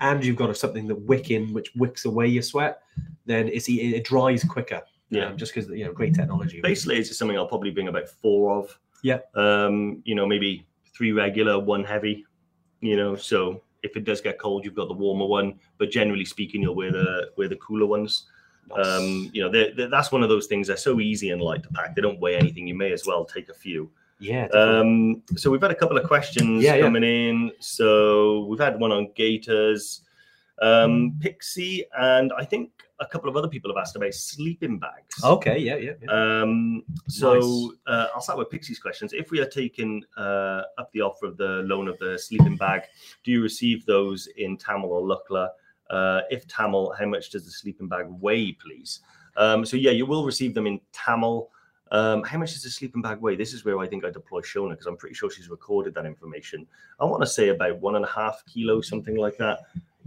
[0.00, 2.82] and you've got something that wicking which wicks away your sweat,
[3.26, 4.82] then it's it dries quicker.
[5.08, 5.26] Yeah.
[5.26, 6.60] um, just because you know great technology.
[6.60, 8.76] Base layers is something I'll probably bring about four of.
[9.04, 9.20] Yeah.
[9.36, 12.24] Um, you know, maybe three regular, one heavy.
[12.86, 15.58] You know, so if it does get cold, you've got the warmer one.
[15.78, 18.24] But generally speaking, you'll wear the wear the cooler ones.
[18.72, 20.66] Um, you know, they're, they're- that's one of those things.
[20.66, 21.94] They're so easy and light to pack.
[21.94, 22.66] They don't weigh anything.
[22.66, 23.88] You may as well take a few.
[24.18, 24.46] yeah.
[24.48, 26.82] Um, so we've had a couple of questions Yeah, yeah.
[26.82, 27.52] coming in.
[27.60, 30.00] So we've had one on Gators,
[30.62, 32.70] um, Pixie, and I think
[33.00, 35.22] a couple of other people have asked about sleeping bags.
[35.22, 35.58] okay.
[35.58, 35.76] Yeah.
[35.76, 35.92] Yeah.
[36.02, 36.40] yeah.
[36.42, 37.70] Um, so Nice.
[37.86, 39.12] uh, I'll start with Pixie's questions.
[39.12, 42.82] If we are taking uh, up the offer of the loan of the sleeping bag,
[43.24, 45.48] do you receive those in Thamel or Lukla?
[45.90, 49.00] Uh, if Thamel, how much does the sleeping bag weigh, please?
[49.36, 51.48] Um, so yeah, you will receive them in Thamel.
[51.92, 53.36] Um, how much does the sleeping bag weigh?
[53.36, 56.06] This is where I think I deploy Shona because I'm pretty sure she's recorded that
[56.06, 56.66] information.
[56.98, 59.60] I want to say about one and a half kilos, something like that.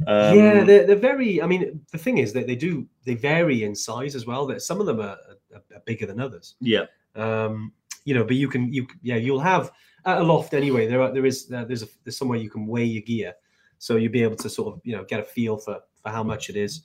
[0.07, 1.41] Um, yeah, they're, they're very.
[1.41, 4.45] I mean, the thing is that they do they vary in size as well.
[4.45, 5.17] That some of them are,
[5.53, 6.55] are, are bigger than others.
[6.61, 6.85] yeah,
[7.15, 7.73] Um,
[8.05, 9.71] you know, but you can you yeah you'll have
[10.05, 10.87] at Aloft anyway.
[10.87, 13.33] There are there is uh, there's a there's somewhere you can weigh your gear,
[13.77, 16.23] so you'll be able to sort of you know get a feel for for how
[16.23, 16.83] much it is.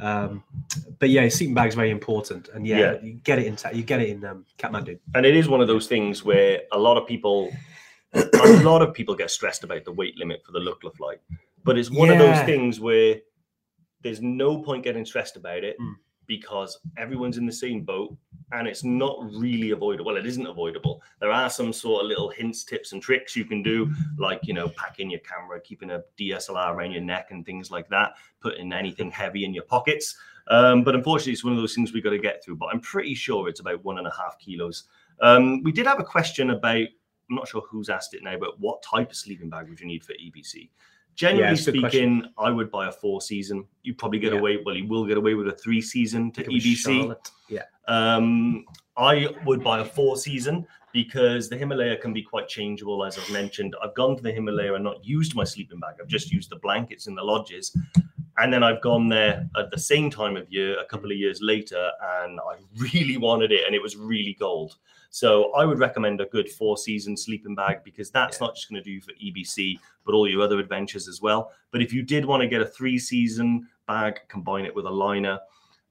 [0.00, 0.42] Um,
[0.98, 3.00] but yeah, sleeping bag's very important, and yeah, Yeah.
[3.00, 4.98] you get it in Ta- you get it in um, Kathmandu.
[5.14, 7.52] and it is one of those things where a lot of people
[8.14, 11.20] a lot of people get stressed about the weight limit for the look Lukla flight
[11.66, 13.16] but it's one of those things where
[14.02, 15.94] there's no point getting stressed about it Mm.
[16.26, 18.16] because everyone's in the same boat
[18.52, 20.06] and it's not really avoidable.
[20.06, 21.02] Well it isn't avoidable.
[21.20, 24.54] There are some sort of little hints tips and tricks you can do like you
[24.54, 28.72] know packing your camera keeping a dslr around your neck and things like that putting
[28.72, 30.16] anything heavy in your pockets.
[30.48, 32.80] Um, but unfortunately it's one of those things we've got to get through but i'm
[32.80, 34.84] pretty sure it's about one and a half kilos.
[35.20, 36.86] Um, we did have a question about
[37.28, 39.86] i'm not sure who's asked it now but what type of sleeping bag would you
[39.88, 40.70] need for ebc
[41.16, 44.38] generally good speaking i would buy a four season you probably get Yeah.
[44.38, 47.30] away well you will get away with a three season to ebc Charlotte.
[47.48, 48.64] Yeah, um,
[48.96, 53.30] I would buy a four season because the Himalaya can be quite changeable, as I've
[53.30, 53.76] mentioned.
[53.82, 55.96] I've gone to the Himalaya and not used my sleeping bag.
[56.00, 57.76] I've just used the blankets in the lodges.
[58.38, 61.40] And then I've gone there at the same time of year, a couple of years
[61.42, 61.90] later,
[62.22, 64.76] and I really wanted it, and it was really gold.
[65.16, 68.82] So I would recommend a good four season sleeping bag because that's not just going
[68.82, 71.52] to do for EBC, but all your other adventures as well.
[71.70, 74.90] But if you did want to get a three season bag, combine it with a
[74.90, 75.38] liner,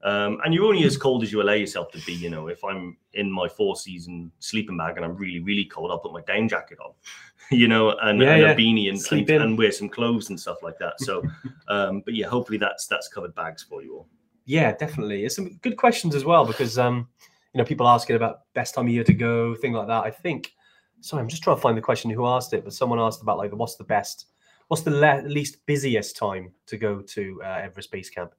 [0.04, 2.12] um, and you're only as cold as you allow yourself to be.
[2.12, 5.90] You know, if I'm in my four season sleeping bag and I'm really, really cold,
[5.90, 6.92] I'll put my down jacket on,
[7.50, 8.50] you know, and, Yeah, and yeah.
[8.52, 11.00] a beanie and, Sleep and, and wear some clothes and stuff like that.
[11.00, 11.24] So,
[11.66, 14.08] um, but yeah, hopefully that's that's covered bags for you all.
[14.44, 15.24] yeah, definitely.
[15.24, 17.08] It's some good questions as well because um,
[17.56, 20.04] you know, people asking about best time of year to go, thing like that.
[20.04, 20.52] I think.
[21.00, 23.38] Sorry, I'm just trying to find the question who asked it, but someone asked about
[23.38, 24.26] like what's the best,
[24.68, 28.34] what's the le- least busiest time to go to uh, Everest Base Camp.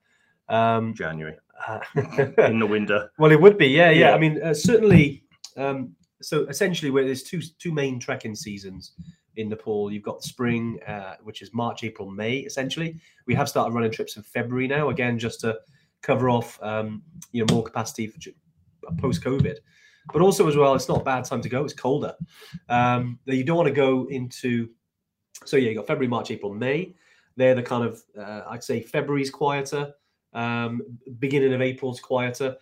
[0.49, 1.35] Um, January
[1.67, 1.79] uh,
[2.37, 3.09] in the winter.
[3.17, 4.09] Well, it would be, yeah, yeah.
[4.09, 4.15] Yeah.
[4.15, 5.23] I mean, uh, certainly.
[5.55, 8.91] Um, so essentially, where there's two two main trekking seasons
[9.35, 9.91] in Nepal.
[9.91, 12.37] You've got spring, uh, which is March, April, May.
[12.37, 14.89] Essentially, we have started running trips in February now.
[14.89, 15.57] Again, just to
[16.03, 17.01] cover off, um,
[17.31, 18.19] you know, more capacity for
[18.97, 19.57] post COVID.
[20.13, 21.65] But also as well, it's not a bad time to go.
[21.65, 22.13] It's colder.
[22.69, 24.69] Um, you don't want to go into.
[25.45, 26.95] So yeah, you got February, March, April, May.
[27.35, 29.93] They're the kind of uh, I'd say February's quieter.
[30.33, 30.81] Um,
[31.19, 32.57] beginning of April's quieter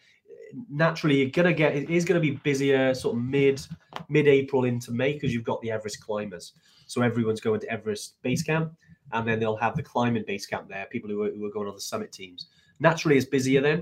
[0.70, 3.62] naturally you're gonna get it is gonna be busier sort of mid
[4.10, 6.54] mid April into May because you've got the Everest climbers.
[6.88, 8.74] So everyone's going to Everest base camp,
[9.12, 10.86] and then they'll have the climbing base camp there.
[10.92, 12.48] People who are, who are going on the summit teams.
[12.80, 13.82] Naturally, it's busier then,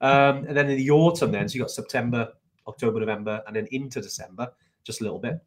[0.00, 2.32] um, and then in the autumn, then so you got September,
[2.66, 4.50] October, November, and then into December,
[4.84, 5.38] just a little bit.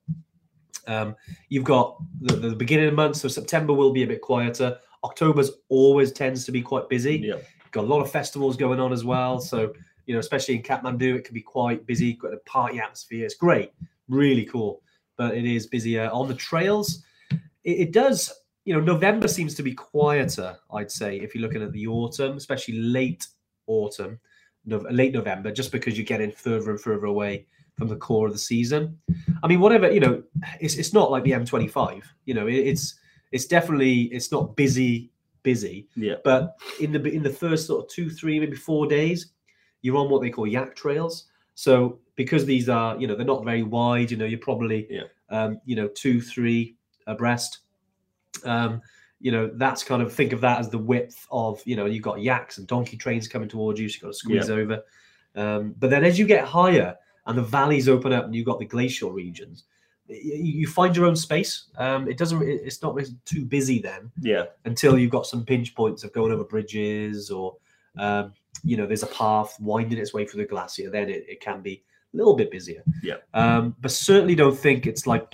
[0.87, 1.15] Um,
[1.49, 4.77] you've got the, the beginning of the month, so September will be a bit quieter.
[5.03, 7.35] October's always tends to be quite busy Yeah.
[7.71, 9.39] got a lot of festivals going on as well.
[9.39, 9.73] So,
[10.05, 13.25] you know, especially in Kathmandu, it can be quite busy, got a party atmosphere.
[13.25, 13.71] It's great,
[14.09, 14.81] really cool.
[15.17, 17.03] But it is busier on the trails.
[17.63, 18.31] It, it does,
[18.65, 22.37] you know, November seems to be quieter, I'd say, if you're looking at the autumn,
[22.37, 23.25] especially late
[23.67, 24.19] autumn,
[24.65, 27.45] late November, just because you're getting further and further away
[27.77, 28.97] from the core of the season.
[29.43, 30.21] I mean, whatever, you know,
[30.59, 32.95] it's, it's not like the M25, you know, it, it's,
[33.31, 35.11] it's definitely, it's not busy,
[35.43, 36.15] busy, Yeah.
[36.23, 39.31] but in the in the first sort of two, three, maybe four days,
[39.81, 41.25] you're on what they call yak trails.
[41.55, 45.03] So because these are, you know, they're not very wide, you know, you're probably, Yeah.
[45.29, 46.75] um, you know, two, three
[47.07, 47.59] abreast.
[48.43, 48.81] Um,
[49.21, 52.03] you know, that's kind of think of that as the width of, you know, you've
[52.03, 54.83] got yaks and donkey trains coming towards you, so you've got to squeeze over.
[55.35, 56.95] Um, but then as you get higher
[57.27, 59.63] and the valleys open up and you've got the glacial regions,
[60.07, 61.65] you, you find your own space.
[61.77, 64.45] Um, it doesn't, it- it's not really too busy then Yeah.
[64.65, 67.55] until you've got some pinch points of going over bridges or
[67.97, 71.39] um, you know there's a path winding its way through the glacier then it, it
[71.41, 72.83] can be a little bit busier.
[73.03, 73.15] Yeah.
[73.33, 75.31] Um, but certainly don't think it's like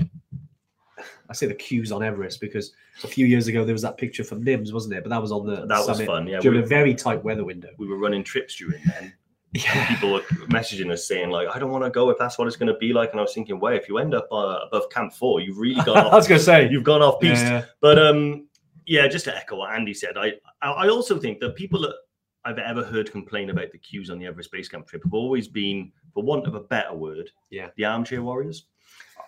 [1.30, 4.24] I say the queues on Everest because a few years ago there was that picture
[4.24, 5.03] from Nims, wasn't it?
[5.03, 6.28] But that was on the That was summit fun.
[6.28, 7.70] Yeah, during we, a very tight weather window.
[7.78, 9.14] we were running trips during then.
[9.53, 9.88] Yeah.
[9.88, 12.58] People were messaging us saying like, "I don't want to go if that's what it's
[12.58, 14.89] going to be like." And I was thinking, "Wait, if you end up uh, above
[14.89, 16.70] Camp Four, you've really gone off, I was going to say.
[16.70, 17.64] You've gone off piste." yeah.
[17.80, 18.47] But um,
[18.86, 21.95] yeah, just to echo what Andy said, I I I also think that people that
[22.43, 25.47] I've ever heard complain about the queues on the Everest Base Camp trip have always
[25.47, 27.70] been, for want of a better word, Yeah.
[27.78, 28.66] the armchair warriors.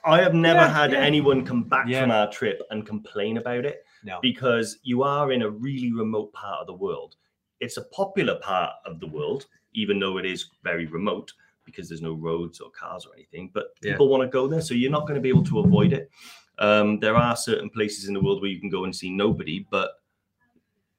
[0.06, 1.00] I have never Yeah, had yeah.
[1.00, 2.02] anyone come back Yeah.
[2.02, 4.20] from our trip and complain about it No.
[4.22, 7.16] because you are in a really remote part of the world.
[7.60, 11.34] It's a popular part of the world, even though it is very remote
[11.66, 13.52] because there's no roads or cars or anything.
[13.54, 13.92] But Yeah.
[13.94, 16.10] people want to go there, so you're not going to be able to avoid it.
[16.58, 19.66] Um, there are certain places in the world where you can go and see nobody,
[19.70, 19.92] but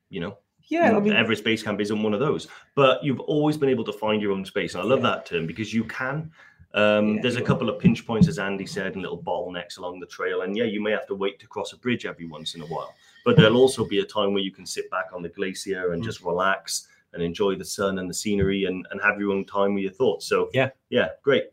[0.08, 0.38] you know,
[0.68, 2.46] Yeah, I mean, Everest Base Camp isn't one of those.
[2.76, 5.10] But you've always been able to find your own space, and I love Yeah.
[5.10, 6.30] that term because you can.
[6.74, 10.00] Um, Yeah, there's a couple of pinch points, as Andy said, and little bottlenecks along
[10.00, 10.42] the trail.
[10.42, 12.66] And yeah, you may have to wait to cross a bridge every once in a
[12.66, 12.94] while.
[13.24, 16.02] But there'll also be a time where you can sit back on the glacier and
[16.02, 16.06] Mm.
[16.06, 19.74] just relax and enjoy the sun and the scenery and, and have your own time
[19.74, 20.26] with your thoughts.
[20.26, 20.70] So Yeah.
[20.90, 21.46] yeah, great.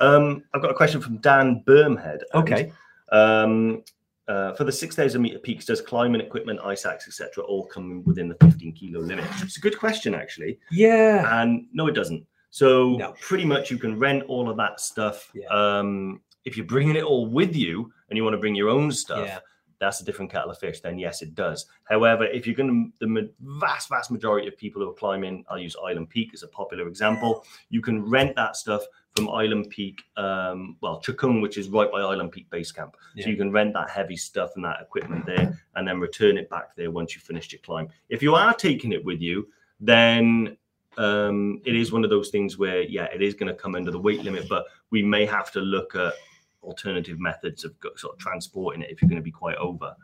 [0.00, 2.22] Um, I've got a question from Dan Bermhead.
[2.32, 2.72] And, okay.
[3.12, 3.84] um,
[4.26, 8.26] uh, for the 6,000 meter peaks, does climbing equipment, ice axe, etc., all come within
[8.28, 9.24] the 15 kilo limit?
[9.42, 10.58] It's a good question, actually.
[10.70, 11.40] Yeah.
[11.42, 12.26] And no, it doesn't.
[12.54, 13.14] So No.
[13.20, 15.28] pretty much you can rent all of that stuff.
[15.34, 15.48] Yeah.
[15.48, 18.92] Um, if you're bringing it all with you and you want to bring your own
[18.92, 19.40] stuff, Yeah.
[19.80, 20.78] that's a different kettle of fish.
[20.78, 21.66] Then yes, it does.
[21.82, 25.58] However, if you're going to, the vast, vast majority of people who are climbing, I'll
[25.58, 27.44] use Island Peak as a popular example.
[27.70, 28.84] You can rent that stuff
[29.16, 32.96] from Island Peak, um, well, Chukhung, which is right by Island Peak Base Camp.
[33.16, 33.24] Yeah.
[33.24, 36.48] So you can rent that heavy stuff and that equipment there, and then return it
[36.50, 37.88] back there once you've finished your climb.
[38.10, 39.48] If you are taking it with you,
[39.80, 40.56] then
[40.98, 43.90] um, it is one of those things where, yeah, it is going to come under
[43.90, 46.14] the weight limit, but we may have to look at
[46.62, 49.94] alternative methods of sort of transporting it if you're going to be quite over.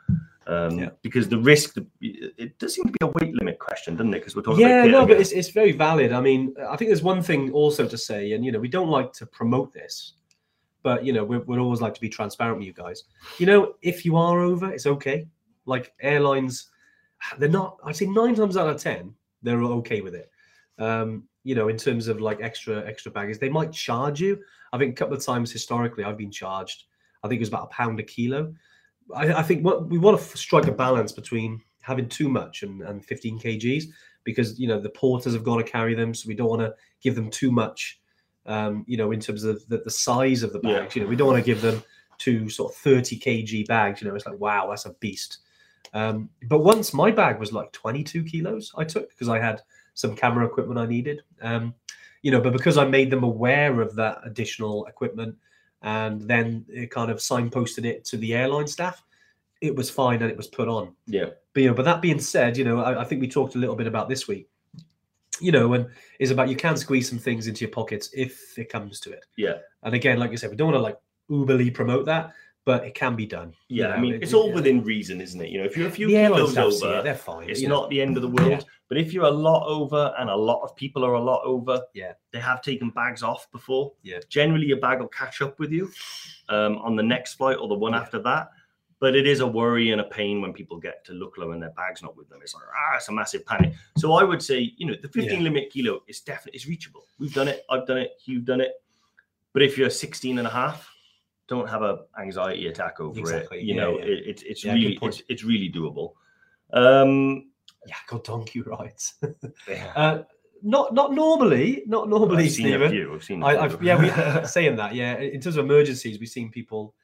[0.47, 0.89] Um, Yeah.
[1.03, 4.19] Because the risk, it does seem to be a weight limit question, doesn't it?
[4.19, 6.13] Because we're talking Yeah, about no, but it's, it's very valid.
[6.13, 8.89] I mean, I think there's one thing also to say, and you know, we don't
[8.89, 10.15] like to promote this,
[10.83, 13.05] but you know, we we'd always like to be transparent with you guys.
[13.39, 15.29] You know, if you are over, it's okay.
[15.67, 16.69] Like airlines,
[17.39, 17.77] they're not.
[17.85, 20.31] I'd say nine times out of ten, they're okay with it.
[20.81, 24.43] Um, you know, in terms of like extra extra baggage, they might charge you.
[24.73, 26.85] I think a couple of times historically, I've been charged.
[27.23, 28.53] I think it was about a pound a kilo.
[29.15, 32.83] I, I think what we want to strike a balance between having too much and,
[32.83, 33.85] and 15 kgs
[34.25, 36.75] because you know the porters have got to carry them, so we don't want to
[37.03, 38.01] give them too much.
[38.47, 40.81] Um, you know, in terms of the, the size of the Yeah.
[40.81, 41.83] bags, you know, we don't want to give them
[42.19, 44.01] two sort of 30 kg bags.
[44.01, 45.39] You know, it's like wow, that's a beast.
[45.93, 49.63] Um, but once my bag was like 22 kilos, I took because I had
[49.95, 51.23] some camera equipment I needed.
[51.43, 51.75] Um,
[52.23, 55.37] you know, but because I made them aware of that additional equipment
[55.83, 59.03] and then it kind of signposted it to the airline staff,
[59.61, 60.95] it was fine and it was put on.
[61.07, 63.55] yeah, But, you know, but that being said, you know, I, I think we talked
[63.55, 64.49] a little bit about this week.
[65.43, 65.87] You know, and
[66.19, 69.25] is about you can squeeze some things into your pockets if it comes to it.
[69.39, 69.55] yeah.
[69.83, 70.99] And again, like you said, we don't want to like
[71.31, 72.35] uberly promote that,
[72.65, 73.55] but it can be done.
[73.69, 74.55] you Yeah, I mean, it- it's all yeah.
[74.55, 75.49] within reason, isn't it?
[75.51, 77.49] You know, if you're a few the kilos over, it, they're fine.
[77.49, 77.69] it's know.
[77.69, 78.51] not the end of the world.
[78.51, 78.61] Yeah.
[78.89, 81.81] But if you're a lot over and a lot of people are a lot over,
[81.95, 82.13] Yeah.
[82.33, 83.93] they have taken bags off before.
[84.03, 84.19] Yeah.
[84.29, 85.91] Generally, your bag will catch up with you
[86.49, 88.01] um, on the next flight or the one Yeah.
[88.01, 88.51] after that.
[88.99, 91.71] But it is a worry and a pain when people get to Lukla and their
[91.71, 92.41] bag's not with them.
[92.43, 93.73] It's like, ah, it's a massive panic.
[93.97, 95.45] So I would say, you know, the 15 Yeah.
[95.45, 97.07] limit kilo is definitely is reachable.
[97.19, 97.65] We've done it.
[97.71, 98.21] I've done it.
[98.27, 98.73] You've done it.
[99.55, 100.87] But if you're 16 and a half,
[101.51, 103.59] don't have a anxiety attack over Exactly.
[103.59, 103.65] it.
[103.65, 104.05] You Yeah, know, yeah.
[104.05, 106.13] It, it's it's Yeah, really it's, it's really doable.
[106.73, 107.51] Um,
[107.87, 109.15] Yeah, got donkey rides.
[109.97, 110.23] uh,
[110.63, 113.15] not not normally, not normally, I've seen a few.
[113.15, 113.43] I've seen.
[113.43, 113.57] I.
[113.65, 114.95] I've yeah, we saying that.
[114.95, 116.95] Yeah, in terms of emergencies, we've seen people.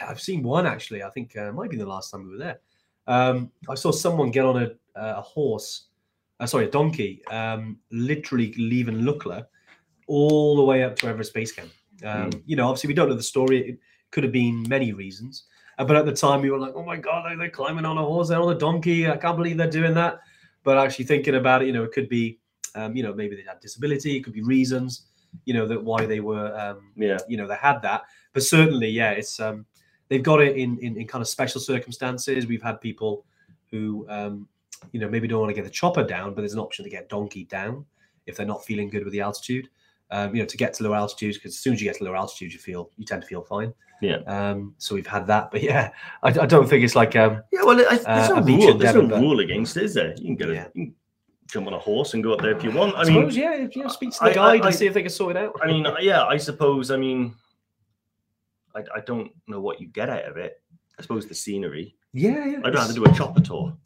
[0.00, 1.02] I've seen one actually.
[1.02, 2.60] I think uh, it might be the last time we were there.
[3.06, 5.88] Um, I saw someone get on a a horse,
[6.40, 9.46] uh, sorry, a donkey, um, literally leaving Lukla
[10.06, 11.70] all the way up to Everest Base Camp.
[12.04, 13.78] Um, You know, obviously we don't know the story.
[14.10, 15.44] Could have been many reasons.
[15.78, 17.96] Uh, but at the time, we were like, "Oh my god, they're, they're climbing on
[17.96, 19.08] a horse, they're on a donkey.
[19.08, 20.20] I can't believe they're doing that."
[20.62, 22.38] But actually thinking about it, you know, it could be,
[22.74, 24.16] um, you know, maybe they had disability.
[24.16, 25.06] It could be reasons,
[25.46, 27.18] you know, that why they were, um, yeah.
[27.28, 28.02] you know, they had that.
[28.34, 29.64] But certainly, yeah, it's um,
[30.08, 32.46] they've got it in, in in kind of special circumstances.
[32.46, 33.24] We've had people
[33.70, 34.48] who, um,
[34.92, 36.90] you know, maybe don't want to get the chopper down, but there's an option to
[36.90, 37.86] get donkey down
[38.26, 39.68] if they're not feeling good with the altitude.
[40.12, 42.04] Um, you know, to get to low altitudes, because as soon as you get to
[42.04, 43.72] lower altitude, you feel you tend to feel fine.
[44.02, 44.16] Yeah.
[44.26, 45.90] Um, so we've had that, but yeah,
[46.22, 48.74] I, I don't think it's like um, Yeah, well, I, there's Uh, no rule.
[48.78, 50.14] There's no but- rule against, it, is there?
[50.16, 50.84] You can get Yeah.
[51.46, 52.96] jump on a horse and go up there if you want.
[52.96, 54.74] I, I mean, suppose, yeah, if, you know, speak to the I- guide I- and
[54.74, 55.54] see if they can sort it out.
[55.62, 56.90] I mean, yeah, I suppose.
[56.90, 57.34] I mean,
[58.74, 60.60] I, I don't know what you get out of it.
[60.98, 61.94] I suppose the scenery.
[62.12, 62.60] yeah, yeah.
[62.64, 63.76] I'd rather do a chopper tour.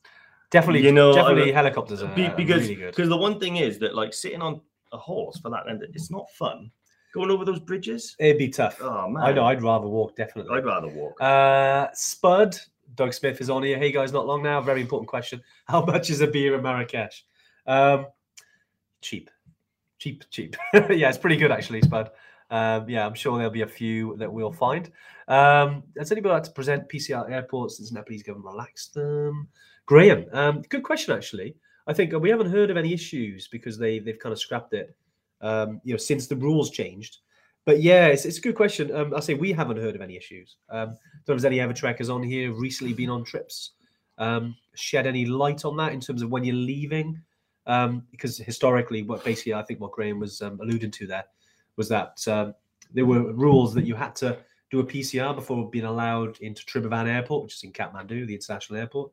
[0.50, 2.90] definitely, you know, definitely helicopters are, Be- are because really good.
[2.94, 4.60] because the one thing is that like sitting on
[4.94, 6.70] a horse for that length, it's not fun.
[7.12, 8.16] Going over those bridges.
[8.18, 8.78] It'd be tough.
[8.80, 9.44] Oh man, I know.
[9.44, 10.16] I'd rather walk.
[10.16, 10.56] Definitely.
[10.56, 11.20] I'd rather walk.
[11.20, 12.58] Uh, Spud,
[12.96, 13.78] Doug Smith is on here.
[13.78, 14.60] Hey guys, not long now.
[14.60, 15.40] Very important question.
[15.68, 17.24] How much is a beer in Marrakesh?
[17.66, 18.06] Um,
[19.00, 19.30] cheap,
[19.98, 20.56] cheap, cheap.
[20.74, 22.10] yeah, it's pretty good actually, Spud.
[22.50, 24.90] Um, yeah, I'm sure there'll be a few that we'll find.
[25.28, 29.48] Um, has anybody like to present PCR airports since Nepalese government relaxed them?
[29.86, 31.54] Graham, um, good question actually.
[31.86, 34.94] I think we haven't heard of any issues because they they've kind of scrapped it.
[35.40, 37.18] Um, you know, since the rules changed.
[37.66, 38.94] But yeah, it's, it's a good question.
[38.94, 40.56] Um, I say we haven't heard of any issues.
[40.70, 43.72] Um, don't know if there's any other trekkers on here recently been on trips.
[44.18, 47.20] Um, shed any light on that in terms of when you're leaving?
[47.66, 51.24] Um, because historically, what basically I think what Graham was um, alluding to there
[51.76, 52.54] was that um,
[52.92, 54.38] there were rules that you had to
[54.70, 58.78] do a PCR before being allowed into Tribhuvan Airport, which is in Kathmandu, the international
[58.78, 59.12] airport.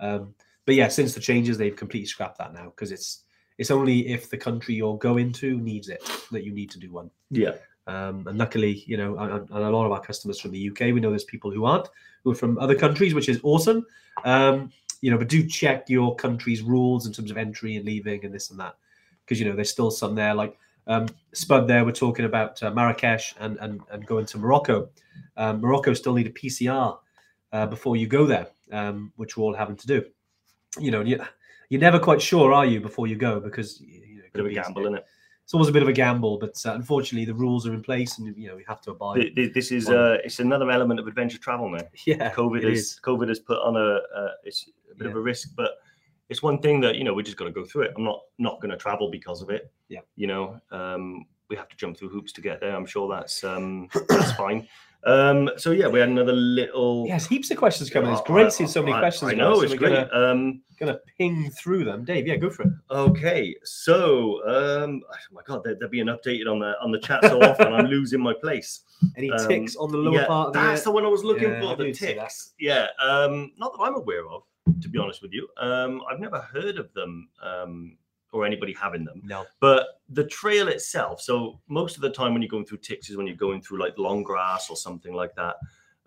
[0.00, 0.34] Um,
[0.70, 3.24] but yeah, since the changes, they've completely scrapped that now because it's
[3.58, 6.00] it's only if the country you're going to needs it
[6.30, 7.10] that you need to do one.
[7.28, 7.54] Yeah,
[7.88, 10.94] Um, and luckily, you know, and, and a lot of our customers from the UK,
[10.94, 11.88] we know there's people who aren't,
[12.22, 13.84] who are from other countries, which is awesome.
[14.24, 18.24] Um, you know, but do check your country's rules in terms of entry and leaving
[18.24, 18.76] and this and that,
[19.24, 20.36] because you know there's still some there.
[20.36, 20.56] Like
[20.86, 24.88] um, Spud, there we're talking about uh, Marrakesh and and and going to Morocco.
[25.36, 26.96] Um, Morocco still need a PCR
[27.52, 30.04] uh, before you go there, um, which we're all having to do.
[30.78, 31.20] You know, you,
[31.68, 34.50] you're never quite sure, are you, before you go, because you know, it bit of
[34.50, 35.06] a gamble, isn't it?
[35.50, 38.18] it's always a bit of a gamble, but uh, unfortunately the rules are in place,
[38.18, 39.16] and you know we have to abide.
[39.16, 41.82] Th- th- This is uh, it's another element of adventure travel now.
[42.06, 43.00] yeah, COVID has is.
[43.02, 45.72] COVID has put on a uh, it's a bit of a risk, but
[46.28, 47.94] it's one thing that you know we're just going to go through it.
[47.96, 49.72] I'm not not going to travel because of it.
[49.88, 50.02] Yeah.
[50.14, 52.74] you know, um, we have to jump through hoops to get there.
[52.74, 54.66] I'm sure that's um, that's fine.
[55.04, 57.04] Um, so yeah, we had another little.
[57.06, 58.10] Yes, heaps of questions coming.
[58.12, 59.32] It's great seeing so many questions.
[59.32, 60.10] I know guys, it's so great.
[60.10, 62.04] Gonna, Um, gonna ping through them.
[62.04, 62.68] Dave, yeah, go for it.
[62.90, 67.24] Okay, so um, oh my God, they're, they're being updated on the on the chat
[67.24, 67.72] so often.
[67.72, 68.80] I'm losing my place.
[69.16, 71.24] Any Um, ticks on the lower yeah, part of the that's the one I was
[71.24, 71.76] looking Yeah, for.
[71.76, 72.22] The knew you'd say that.
[72.24, 72.52] ticks.
[72.60, 74.42] Yeah, um, not that I'm aware of,
[74.82, 75.48] to be honest with you.
[75.56, 77.96] Um, I've never heard of them um,
[78.32, 79.20] or anybody having them.
[79.24, 79.44] No.
[79.60, 83.16] But the trail itself, so most of the time when you're going through ticks is
[83.16, 85.56] when you're going through like long grass or something like that.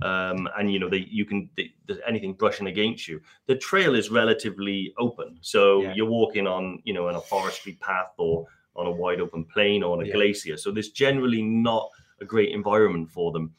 [0.01, 3.21] Um, and you know, they you can they, there's anything brushing against you.
[3.47, 5.93] The trail is relatively open, so Yeah.
[5.95, 8.45] you're walking on you know on a forestry path or
[8.75, 10.13] on a wide open plain or on a Yeah.
[10.15, 10.57] glacier.
[10.57, 13.53] So there's generally not a great environment for them.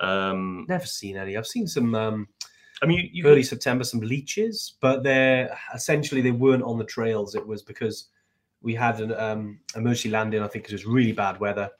[0.00, 1.36] Um, Never seen any.
[1.36, 2.28] I've seen some um,
[2.82, 7.34] I mean, you, early September, some leeches, but they're essentially they weren't on the trails.
[7.34, 8.06] It was because
[8.62, 10.42] we had an um, emergency landing.
[10.42, 11.70] I think it was really bad weather.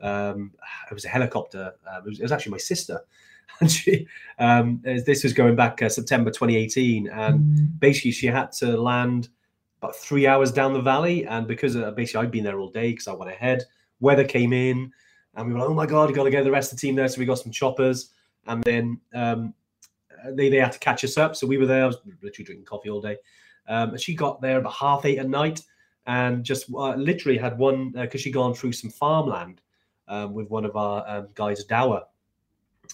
[0.00, 0.52] Um,
[0.90, 1.74] it was a helicopter.
[1.86, 3.00] Uh, it, was, it was actually my sister,
[3.60, 4.06] and she.
[4.38, 9.28] Um, this was going back uh, September 2018, and basically she had to land
[9.78, 12.90] about three hours down the valley, and because uh, basically I'd been there all day
[12.92, 13.64] because I went ahead.
[14.00, 14.92] Weather came in,
[15.34, 16.80] and we were like, "Oh my god, you got to get the rest of the
[16.80, 18.10] team there." So we got some choppers,
[18.46, 19.54] and then um,
[20.34, 21.36] they they had to catch us up.
[21.36, 21.84] So we were there.
[21.84, 23.16] I was literally drinking coffee all day.
[23.68, 25.62] Um, she got there about half eight at night,
[26.06, 29.60] and just uh, literally had one because she'd gone through some farmland
[30.08, 32.02] um, with one of our um, guys, Dawa,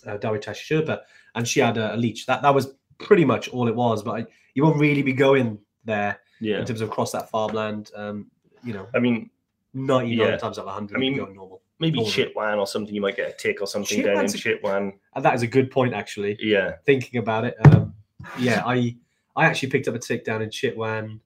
[0.06, 1.00] uh, Dawa Tash Sherpa,
[1.34, 2.26] and she had a, a leech.
[2.26, 4.02] That that was pretty much all it was.
[4.02, 6.58] But I, you won't really be going there yeah.
[6.60, 7.90] in terms of across that farmland.
[7.94, 8.30] Um,
[8.64, 9.30] you know, I mean,
[9.74, 10.36] ninety nine Yeah.
[10.36, 11.61] times out of hundred, I mean, normal.
[11.78, 12.12] Maybe Normal.
[12.12, 12.94] Chitwan or something.
[12.94, 14.92] You might get a tick or something down in Chitwan.
[15.14, 16.36] And that is a good point, actually.
[16.40, 16.76] Yeah.
[16.86, 17.54] thinking about it.
[17.66, 17.94] Um,
[18.38, 18.96] yeah, I
[19.34, 21.20] I actually picked up a tick down in Chitwan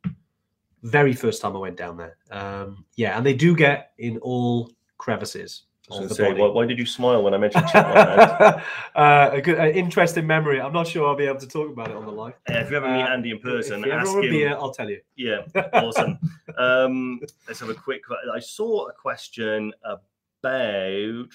[0.83, 2.17] very first time I went down there.
[2.31, 6.41] Um, yeah, and they do get in all crevices I was of gonna the say,
[6.43, 8.63] why, why did you smile when I mentioned Chitwan?
[8.95, 10.61] uh, a good, an interesting memory.
[10.61, 12.35] I'm not sure I'll be able to talk about it on the live.
[12.49, 14.53] Uh, if you ever meet Uh, Andy in person, if you ask him.
[14.55, 15.01] I'll tell you.
[15.17, 15.43] Yeah,
[15.73, 16.19] awesome.
[16.57, 18.03] um, let's have a quick.
[18.33, 20.03] I saw a question about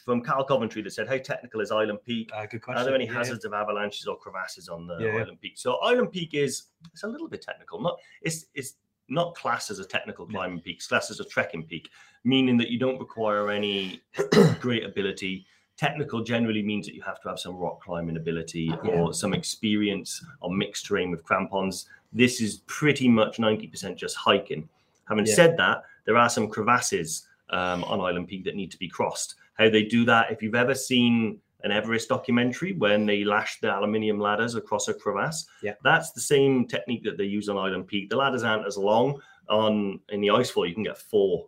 [0.03, 2.29] from Carl Coventry that said, "How technical is Island Peak?
[2.33, 2.81] Uh, good question.
[2.81, 3.17] Are there any Yeah, yeah.
[3.17, 5.21] hazards of avalanches or crevasses on the Yeah, yeah.
[5.23, 7.81] Island Peak?" So Island Peak is it's a little bit technical.
[7.81, 8.75] Not it's it's
[9.09, 10.77] not classed as a technical climbing peak.
[10.77, 11.89] It's classed as a trekking peak,
[12.23, 14.01] meaning that you don't require any
[14.61, 15.45] great ability.
[15.75, 20.23] Technical generally means that you have to have some rock climbing ability or some experience
[20.41, 21.89] on mixed terrain with crampons.
[22.13, 24.69] This is pretty much 90% just hiking.
[25.09, 25.33] Having Yeah.
[25.35, 29.35] said that, there are some crevasses um, on Island Peak that need to be crossed.
[29.55, 33.71] How they do that, if you've ever seen an Everest documentary when they lash the
[33.71, 35.73] aluminium ladders across a crevasse, Yeah.
[35.83, 38.09] that's the same technique that they use on Island Peak.
[38.09, 41.47] The ladders aren't as long on in the icefall you can get four.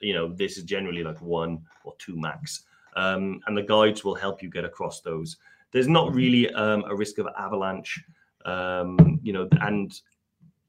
[0.00, 2.64] You know, this is generally like one or two max,
[2.96, 5.36] um, and the guides will help you get across those.
[5.70, 8.02] There's not really um, a risk of avalanche,
[8.44, 9.92] um, you know, and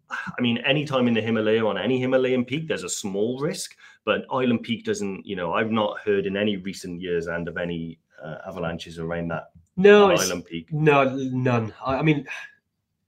[0.10, 4.26] I mean, anytime in the Himalaya on any Himalayan peak, there's a small risk, but
[4.32, 5.26] Island Peak doesn't.
[5.26, 9.30] You know, I've not heard in any recent years and of any uh, avalanches around
[9.30, 10.72] that No, Island Peak.
[10.72, 11.74] no, none.
[11.84, 12.28] I, I mean,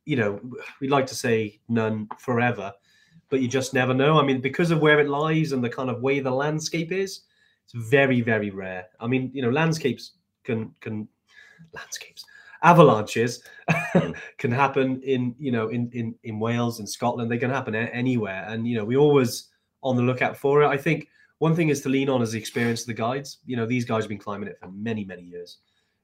[0.05, 0.39] you know,
[0.81, 2.73] we'd like to say none forever,
[3.29, 4.19] but you just never know.
[4.19, 7.21] I mean, because of where it lies and the kind of way the landscape is,
[7.63, 8.85] it's very, very rare.
[8.99, 11.07] I mean, you know, landscapes can can
[11.73, 12.23] landscapes
[12.63, 13.43] avalanches
[14.37, 17.31] can happen in you know in in in Wales in Scotland.
[17.31, 18.45] They can happen anywhere.
[18.47, 19.49] And you know we always
[19.83, 20.67] on the lookout for it.
[20.67, 21.07] I think
[21.39, 23.39] one thing is to lean on is the experience of the guides.
[23.45, 25.57] You know these guys have been climbing it for many many years.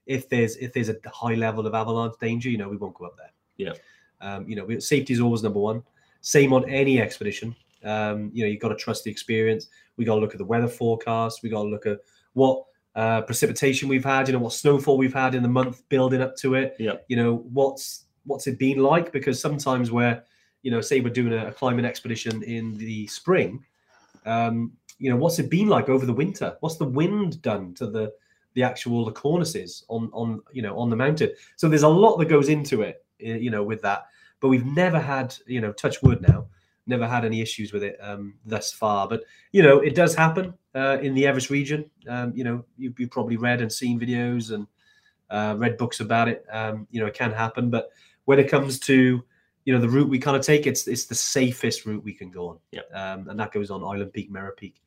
[0.06, 3.06] If there's if there's a high level of avalanche danger you know we won't go
[3.06, 3.32] up there.
[3.56, 3.72] Yeah.
[4.20, 5.82] um you know we, safety is always number one.
[6.20, 7.54] Same on any expedition.
[7.84, 9.68] Um you know you've got to trust the experience.
[9.96, 11.42] We got to look at the weather forecast.
[11.42, 11.98] We got to look at
[12.34, 12.64] what
[12.94, 16.36] uh, precipitation we've had, you know, what snowfall we've had in the month building up
[16.36, 16.76] to it.
[16.78, 16.94] Yeah.
[17.08, 19.12] You know, what's what's it been like?
[19.12, 20.24] Because sometimes where,
[20.62, 23.64] you know, say we're doing a, a climbing expedition in the spring,
[24.26, 26.56] um, you know, what's it been like over the winter?
[26.60, 28.12] What's the wind done to the
[28.54, 31.30] the actual the cornices on on you know on the mountain?
[31.56, 34.06] So there's a lot that goes into it, eh, you know, with that.
[34.40, 36.46] But we've never had, you know, touch wood now,
[36.86, 39.08] never had any issues with it um, thus far.
[39.08, 39.22] But
[39.52, 41.90] you know, it does happen uh, in the Everest region.
[42.08, 44.66] Um, you know, you've, you've probably read and seen videos and
[45.30, 46.44] uh, read books about it.
[46.50, 47.90] Um, you know, it can happen, but
[48.24, 49.22] when it comes to
[49.64, 52.30] you know the route we kind of take, it's it's the safest route we can
[52.30, 52.58] go on.
[52.70, 52.82] Yeah.
[52.92, 54.80] Um, and that goes on Island Peak, Mera Peak.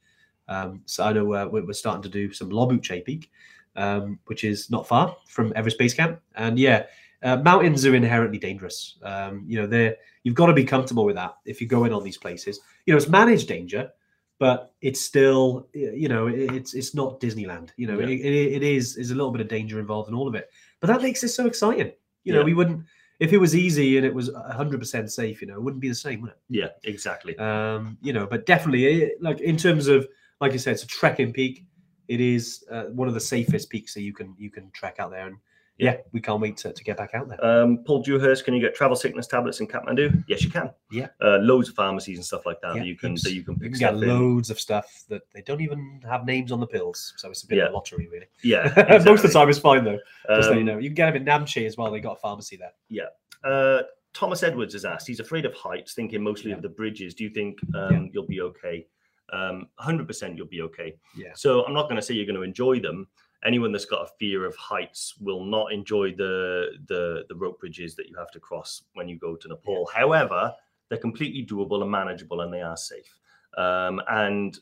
[0.47, 3.31] Um, so I know uh, we're, we're starting to do some Lobuche Peak,
[3.75, 6.21] um, which is not far from Everest Base Camp.
[6.35, 6.85] And yeah,
[7.23, 8.97] uh, mountains are inherently dangerous.
[9.03, 11.93] Um, you know, they're you've got to be comfortable with that if you go in
[11.93, 12.59] on these places.
[12.85, 13.91] You know, it's managed danger,
[14.39, 17.69] but it's still you know it's it's not Disneyland.
[17.77, 18.07] You know, Yeah.
[18.07, 20.49] it, it, it is is a little bit of danger involved in all of it,
[20.79, 21.91] but that makes it so exciting.
[22.23, 22.45] You know, Yeah.
[22.45, 22.83] we wouldn't
[23.19, 25.41] if it was easy and it was hundred percent safe.
[25.41, 26.37] You know, it wouldn't be the same, would it?
[26.49, 27.35] Yeah, exactly.
[27.39, 30.07] um, you know, but definitely, like in terms of,
[30.39, 31.65] like I said, it's a trekking peak.
[32.07, 35.09] It is uh, one of the safest peaks that you can you can trek out
[35.11, 35.37] there, and
[35.77, 37.43] yeah, we can't wait to, to get back out there.
[37.45, 40.23] Um, Paul Dewhurst, can you get travel sickness tablets in Kathmandu?
[40.27, 40.71] Yes, you can.
[40.91, 41.07] Yeah.
[41.21, 43.53] Uh, loads of pharmacies and stuff like that Yeah, that you can that you can
[43.55, 44.07] You can get stuff in.
[44.07, 47.47] loads of stuff that they don't even have names on the pills, so it's a
[47.47, 48.25] bit of a lottery, really.
[48.43, 48.73] Yeah,
[49.05, 49.99] Most of the time, it's fine though.
[50.35, 51.91] Just so you Um, know, you can get them in Namche as well.
[51.91, 52.71] They got a pharmacy there.
[52.89, 53.03] Yeah.
[53.49, 55.05] Uh, Thomas Edwards has asked.
[55.05, 56.55] He's afraid of heights, thinking mostly Yeah.
[56.57, 57.13] of the bridges.
[57.13, 58.87] Do you think um, you'll be okay?
[59.31, 60.95] Um, 100% you'll be okay.
[61.15, 61.33] Yeah.
[61.35, 63.07] So I'm not going to say you're going to enjoy them.
[63.45, 67.95] Anyone that's got a fear of heights will not enjoy the the the rope bridges
[67.95, 69.89] that you have to cross when you go to Nepal.
[69.93, 70.53] However,
[70.89, 73.13] they're completely doable and manageable, and they are safe.
[73.57, 74.57] Um, and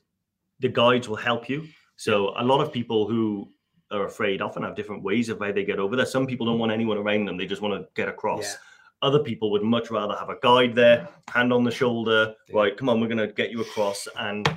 [0.60, 1.66] the guides will help you.
[1.96, 3.50] So a lot of people who
[3.92, 6.06] are afraid often have different ways of how they get over there.
[6.06, 8.44] Some people don't want anyone around them; they just want to get across.
[8.44, 8.58] Yeah.
[9.02, 12.56] Other people would much rather have a guide there, hand on the shoulder, Yeah.
[12.58, 12.76] right?
[12.78, 14.08] Come on, we're going to get you across.
[14.18, 14.50] And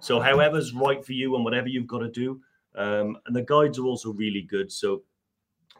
[0.00, 2.40] so, however's right for you and whatever you've got to do.
[2.76, 4.70] Um, and the guides are also really good.
[4.70, 5.02] So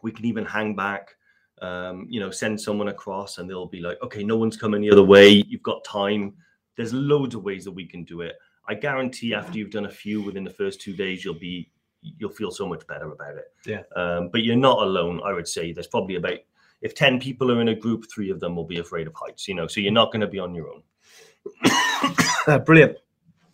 [0.01, 1.15] we can even hang back,
[1.61, 4.91] um, you know, send someone across and they'll be like, okay, no one's coming the
[4.91, 5.43] other way.
[5.47, 6.33] You've got time.
[6.75, 8.35] There's loads of ways that we can do it.
[8.67, 11.71] I guarantee after you've done a few within the first two days, you'll be,
[12.01, 13.45] you'll feel so much better about it.
[13.65, 13.83] Yeah.
[13.95, 15.21] Um, but you're not alone.
[15.25, 16.39] I would say there's probably about,
[16.81, 19.47] if 10 people are in a group, three of them will be afraid of heights,
[19.47, 20.83] you know, so you're not going to be on your own.
[22.45, 22.97] Uh, brilliant.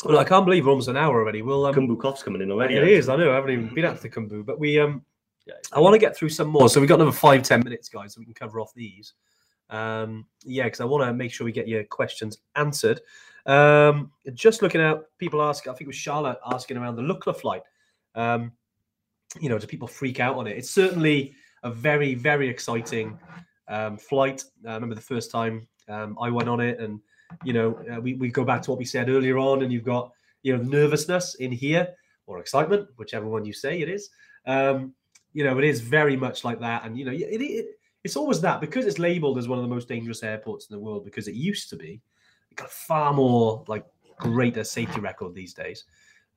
[0.06, 1.42] Well, I can't believe we're almost an hour already.
[1.42, 2.76] We'll um, Khumbu cough's coming in already.
[2.76, 3.10] It is.
[3.10, 3.32] I know.
[3.32, 5.04] I haven't even been out to the Khumbu, but we um,
[5.46, 6.70] Yeah, I want to get through some more.
[6.70, 9.14] So we've got another five ten minutes, guys, so we can cover off these.
[9.70, 13.02] Um, yeah, because I want to make sure we get your questions answered.
[13.46, 15.68] Um, just looking out, people ask.
[15.68, 17.64] I think it was Charlotte asking around the Lukla flight.
[18.16, 18.54] Um,
[19.42, 20.58] you know, do people freak out on it?
[20.58, 21.34] It's certainly
[21.64, 23.20] a very, very exciting
[23.68, 24.44] um, flight.
[24.68, 27.00] I remember the first time um, I went on it, and
[27.44, 29.84] you know, uh, we, we go back to what we said earlier on, and you've
[29.84, 30.12] got
[30.42, 31.88] you know nervousness in here
[32.26, 34.10] or excitement, whichever one you say it is.
[34.46, 34.94] Um,
[35.34, 37.66] you know, it is very much like that, and you know, it, it
[38.04, 40.80] it's always that because it's labeled as one of the most dangerous airports in the
[40.80, 42.02] world because it used to be.
[42.52, 43.86] It got far more like
[44.18, 45.86] greater safety record these days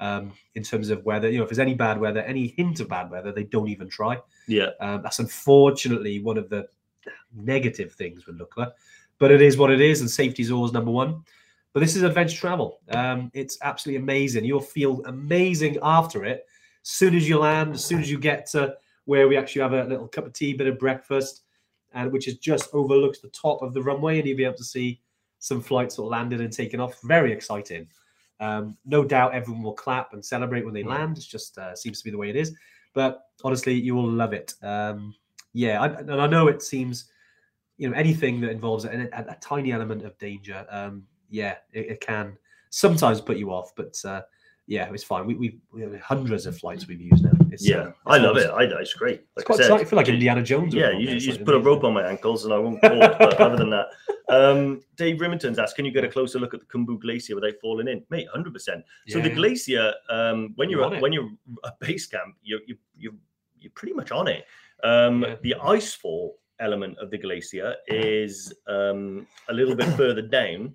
[0.01, 1.29] um, in terms of weather.
[1.29, 3.89] You know, if there's any bad weather, any hint of bad weather, they don't even
[3.89, 4.19] try.
[4.47, 4.71] Yeah.
[4.81, 6.67] Um, that's unfortunately one of the
[7.35, 8.73] negative things with Lukla,
[9.19, 11.23] but it is what it is, and safety is always number one.
[11.73, 12.81] But this is adventure travel.
[12.91, 14.45] Um, it's absolutely amazing.
[14.45, 16.47] You'll feel amazing after it.
[16.83, 19.73] As soon as you land, as soon as you get to where we actually have
[19.73, 21.43] a little cup of tea, bit of breakfast,
[21.93, 24.65] and which is just overlooks the top of the runway, and you'll be able to
[24.65, 25.01] see
[25.39, 27.01] some flights sort of landed and taken off.
[27.03, 27.89] Very exciting.
[28.41, 31.19] Um, no doubt everyone will clap and celebrate when they land.
[31.19, 32.55] It just uh, seems to be the way it is.
[32.95, 34.55] But honestly, you will love it.
[34.63, 35.15] Um,
[35.53, 37.11] yeah, I, and I know it seems,
[37.79, 41.87] you know, anything that involves a, a, a tiny element of danger, um, yeah, it,
[41.91, 42.37] it can
[42.71, 43.73] sometimes put you off.
[43.77, 44.23] But uh,
[44.67, 45.27] yeah, it's fine.
[45.27, 47.31] We, we, we have hundreds of flights we've used now.
[47.53, 48.51] It's, Yeah, uh, I it's love it.
[48.51, 49.21] I, it's great.
[49.21, 49.87] It's Like quite I said, exciting.
[49.87, 50.75] I feel like Indiana Jones.
[50.75, 52.99] Yeah, you, you just put a rope on my ankles and I won't fall.
[52.99, 53.87] but other than that,
[54.29, 57.55] um, Dave Rimington's asked, can you get a closer look at the Khumbu Glacier without
[57.61, 58.03] falling in?
[58.11, 58.85] Mate, hundred percent.
[59.09, 61.31] So the glacier, um, when You're you're at, when you're
[61.65, 63.15] at base camp, you're you you
[63.61, 64.45] you're pretty much on it.
[64.83, 65.37] Um, Yeah.
[65.43, 70.75] The icefall element of the glacier is um, a little bit further down.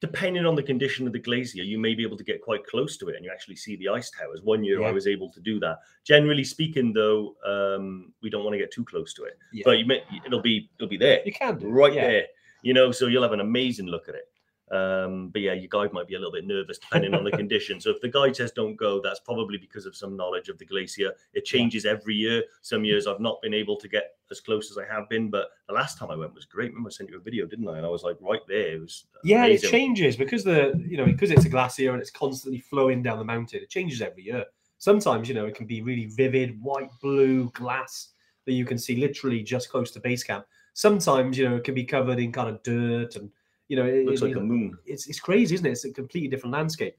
[0.00, 2.96] Depending on the condition of the glacier, you may be able to get quite close
[2.96, 4.42] to it and you actually see the ice towers.
[4.42, 5.78] One year I was able to do that.
[6.04, 9.38] Generally speaking, though, um, we don't want to get too close to it.
[9.52, 9.62] Yeah.
[9.64, 12.06] But you may, it'll be it'll be there You can do right yeah.
[12.08, 12.26] there.
[12.62, 14.31] You know, so you'll have an amazing look at it.
[14.72, 17.78] Um, but yeah, your guide might be a little bit nervous depending on the condition.
[17.78, 20.64] So if the guide says don't go, that's probably because of some knowledge of the
[20.64, 21.12] glacier.
[21.34, 22.42] It changes every year.
[22.62, 25.48] Some years I've not been able to get as close as I have been, but
[25.68, 26.70] the last time I went was great.
[26.70, 27.76] Remember, I sent you a video, didn't I?
[27.76, 28.76] And I was like right there.
[28.76, 29.68] It was Yeah, amazing.
[29.68, 33.18] it changes because the you know because it's a glacier and it's constantly flowing down
[33.18, 33.60] the mountain.
[33.62, 34.46] It changes every year.
[34.78, 38.08] Sometimes you know it can be really vivid, white, blue glass
[38.46, 40.46] that you can see literally just close to base camp.
[40.72, 43.30] Sometimes you know it can be covered in kind of dirt and
[43.72, 44.76] you know it, looks it- like a moon.
[44.84, 45.70] it's it's crazy, isn't it?
[45.70, 46.94] It's a completely different landscape.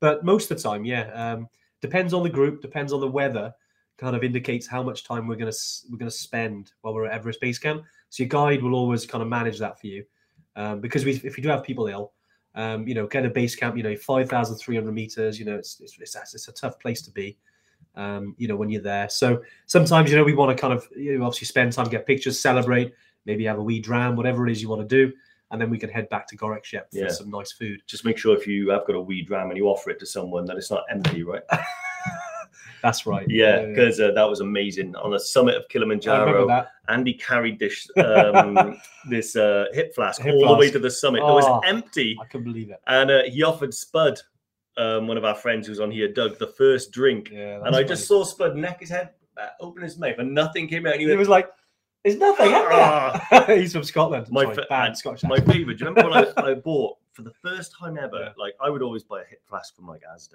[0.00, 1.48] But most of the time, yeah, um,
[1.80, 3.54] depends on the group, depends on the weather.
[3.96, 5.58] Kind of indicates how much time we're gonna
[5.88, 7.84] we're gonna spend while we're at Everest Base Camp.
[8.10, 10.04] So your guide will always kind of manage that for you,
[10.56, 12.12] um, because we, if we do have people ill,
[12.56, 15.38] um, you know, get a base camp, you know, five thousand three hundred meters.
[15.38, 17.38] You know, it's it's, it's it's a tough place to be.
[17.94, 19.08] Um, you know, when you're there.
[19.08, 22.06] So sometimes, you know, we want to kind of, you know, obviously spend time, get
[22.06, 22.92] pictures, celebrate,
[23.24, 25.14] maybe have a wee dram, whatever it is you want to do,
[25.50, 27.08] and then we can head back to Gorakshep for Yeah.
[27.08, 27.80] some nice food.
[27.86, 30.06] Just make sure if you have got a weed ram and you offer it to
[30.06, 31.42] someone that it's not empty, right?
[32.82, 33.26] That's right.
[33.28, 36.66] Yeah, because uh, that was amazing on the summit of Kilimanjaro.
[36.88, 38.78] Andy carried this um,
[39.10, 41.18] this uh, hip flask Hip all the way to the summit.
[41.18, 41.34] It Oh.
[41.34, 42.80] was empty, I can believe it.
[42.86, 44.20] and uh, he offered Spud,
[44.76, 47.30] um, one of our friends who's on here, Doug, the first drink.
[47.32, 47.60] Yeah.
[47.64, 50.86] and I just saw Spud neck his head, uh, open his mouth, and nothing came
[50.86, 50.92] out.
[50.92, 51.48] And he It was like,
[52.06, 52.52] there's nothing.
[52.54, 54.28] "Ah." there?" He's from Scotland.
[54.30, 55.24] My Sorry, bad Scottish.
[55.24, 55.52] My accent.
[55.52, 55.78] favorite.
[55.78, 58.18] Do you remember when I, I bought for the first time ever?
[58.20, 58.32] Yeah.
[58.36, 60.34] Like I would always buy a hip flask from like Asda.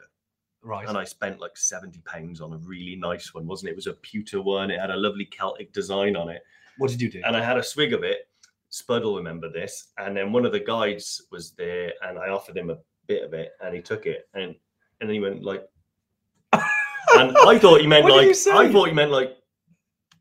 [0.63, 0.87] Right.
[0.87, 3.71] and I spent like 70 pounds on a really nice one, wasn't it?
[3.71, 4.69] It was a pewter one.
[4.69, 6.43] It had a lovely Celtic design on it.
[6.77, 7.19] What did you do?
[7.25, 8.27] And I had a swig of it.
[8.69, 9.87] Spud will remember this.
[9.97, 13.33] And then one of the guides was there and I offered him a bit of
[13.33, 14.55] it and he took it and
[14.99, 15.67] and then he went like
[16.53, 18.35] and I thought he meant What like?
[18.53, 19.35] I thought he meant like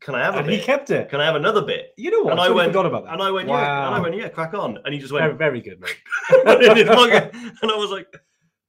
[0.01, 1.09] can I have a and he kept it.
[1.09, 1.93] Can I have another bit?
[1.95, 2.31] You know what?
[2.31, 3.13] And I I went- forgot about that.
[3.13, 3.87] And I went, yeah.
[3.87, 4.79] And I went, yeah, crack on.
[4.83, 5.97] And he just went very good, mate.
[6.69, 7.31] in his pocket.
[7.61, 8.07] And I was like,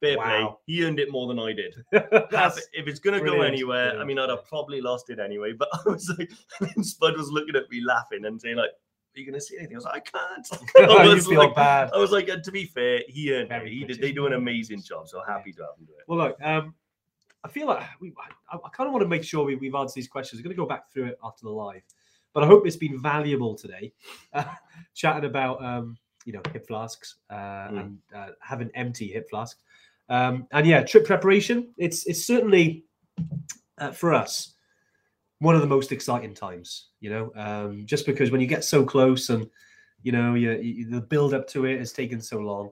[0.03, 0.43] fair play.
[0.43, 0.59] Wow.
[0.67, 1.75] He earned it more than I did.
[1.93, 5.53] If it's gonna go brilliant, anywhere, I mean, I'd have probably lost it anyway.
[5.53, 6.31] But I was like,
[6.77, 9.77] and Spud was looking at me laughing and saying like, "Are you gonna see anything?"
[9.77, 11.91] I was like, "I can't." I you was feel like, bad.
[11.95, 13.69] I was like, to be fair, he earned it.
[13.69, 14.01] He did.
[14.01, 15.09] They do an amazing job.
[15.09, 16.05] So happy to have him do it.
[16.09, 16.75] Well, look, um,
[17.45, 18.13] I feel like we,
[18.53, 20.41] I, I kind of want to make sure we, we've answered these questions.
[20.41, 21.83] We're going to go back through it after the live,
[22.33, 23.93] but I hope it's been valuable today,
[24.33, 24.45] uh,
[24.95, 27.81] chatting about um, you know hip flasks uh, Mm.
[27.81, 29.63] and uh, having empty hip flasks,
[30.09, 31.73] um, and yeah, trip preparation.
[31.79, 32.85] It's it's certainly
[33.79, 34.55] uh, for us
[35.41, 36.89] one of the most exciting times.
[37.01, 39.49] You know, um, just because when you get so close and
[40.03, 42.71] you know you, you, the build up to it has taken so long.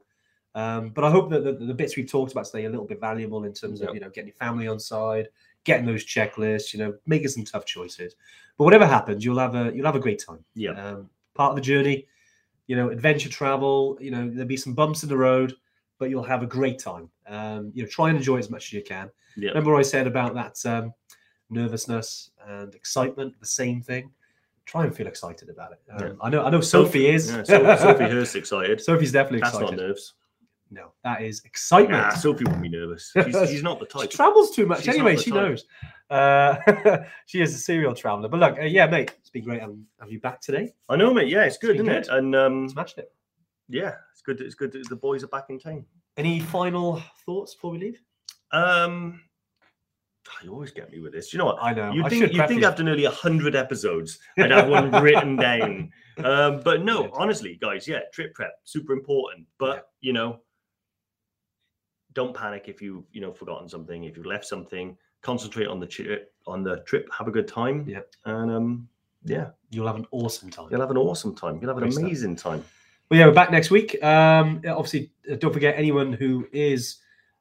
[0.54, 2.86] Um, but I hope that the, the bits we've talked about today are a little
[2.86, 3.88] bit valuable in terms Yeah.
[3.88, 5.28] of you know getting your family on side,
[5.64, 8.14] getting those checklists, you know, making some tough choices.
[8.58, 10.44] But whatever happens, you'll have a you'll have a great time.
[10.54, 10.72] Yeah.
[10.72, 12.06] Um, part of the journey,
[12.66, 13.96] you know, adventure travel.
[14.00, 15.54] You know, there'll be some bumps in the road,
[15.98, 17.08] but you'll have a great time.
[17.28, 19.08] Um, you know, try and enjoy it as much as you can.
[19.36, 19.50] Yeah.
[19.50, 20.92] Remember what I said about that um,
[21.48, 23.38] nervousness and excitement?
[23.40, 24.10] The same thing.
[24.66, 25.80] Try and feel excited about it.
[25.92, 26.12] Um, Yeah.
[26.20, 26.44] I know.
[26.44, 26.60] I know.
[26.60, 27.30] Sophie is.
[27.30, 28.80] Yeah, so, Sophie Hurst excited.
[28.80, 29.76] Sophie's definitely That's excited.
[29.76, 30.14] not nerves.
[30.72, 32.00] No, that is excitement.
[32.02, 33.10] Nah, Sophie won't be nervous.
[33.24, 34.02] She's, she's not the type.
[34.10, 34.80] She travels too much.
[34.84, 35.40] She's anyway, she type.
[35.42, 35.64] knows.
[36.08, 36.56] Uh,
[37.26, 38.28] she is a serial traveler.
[38.28, 40.72] But look, uh, yeah, mate, it's been great having have you back today.
[40.88, 41.28] I know, mate.
[41.28, 42.08] Yeah, it's good, been isn't it?
[42.16, 43.10] And um, Smashed it.
[43.68, 44.40] yeah, it's good.
[44.40, 44.76] It's good.
[44.88, 45.84] The boys are back in town.
[46.16, 48.00] Any final thoughts before we leave?
[48.52, 49.20] Um,
[50.44, 51.30] you always get me with this.
[51.30, 51.58] Do you know what?
[51.60, 51.92] I know.
[51.92, 52.66] You think you think you.
[52.66, 55.90] after nearly hundred episodes, I'd have one written down.
[56.18, 59.46] Um, but no, honestly, guys, yeah, trip prep super important.
[59.58, 59.82] But Yeah.
[60.08, 60.40] you know,
[62.14, 64.96] don't panic if you you know forgotten something, if you've left something.
[65.22, 66.32] Concentrate on the trip.
[66.46, 67.84] On the trip, have a good time.
[67.86, 68.00] Yeah.
[68.24, 68.88] and um,
[69.24, 70.68] yeah, You'll have an awesome time.
[70.70, 71.58] you'll have an awesome time.
[71.60, 72.04] You'll have an Great stuff.
[72.04, 72.64] amazing time.
[73.10, 74.02] Well, yeah, we're back next week.
[74.02, 76.96] Um, obviously, uh, don't forget anyone who is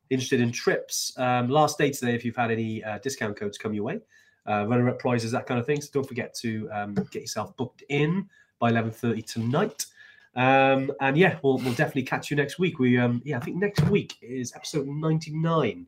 [0.09, 1.13] interested in trips.
[1.17, 3.99] Um, last day today, if you've had any uh, discount codes come your way,
[4.47, 5.79] uh, runner-up prizes, that kind of thing.
[5.79, 8.27] So don't forget to um, get yourself booked in
[8.59, 9.85] by eleven thirty tonight.
[10.39, 12.79] Um, and yeah, we'll we'll definitely catch you next week.
[12.79, 15.85] We um, yeah, I think next week is episode ninety nine,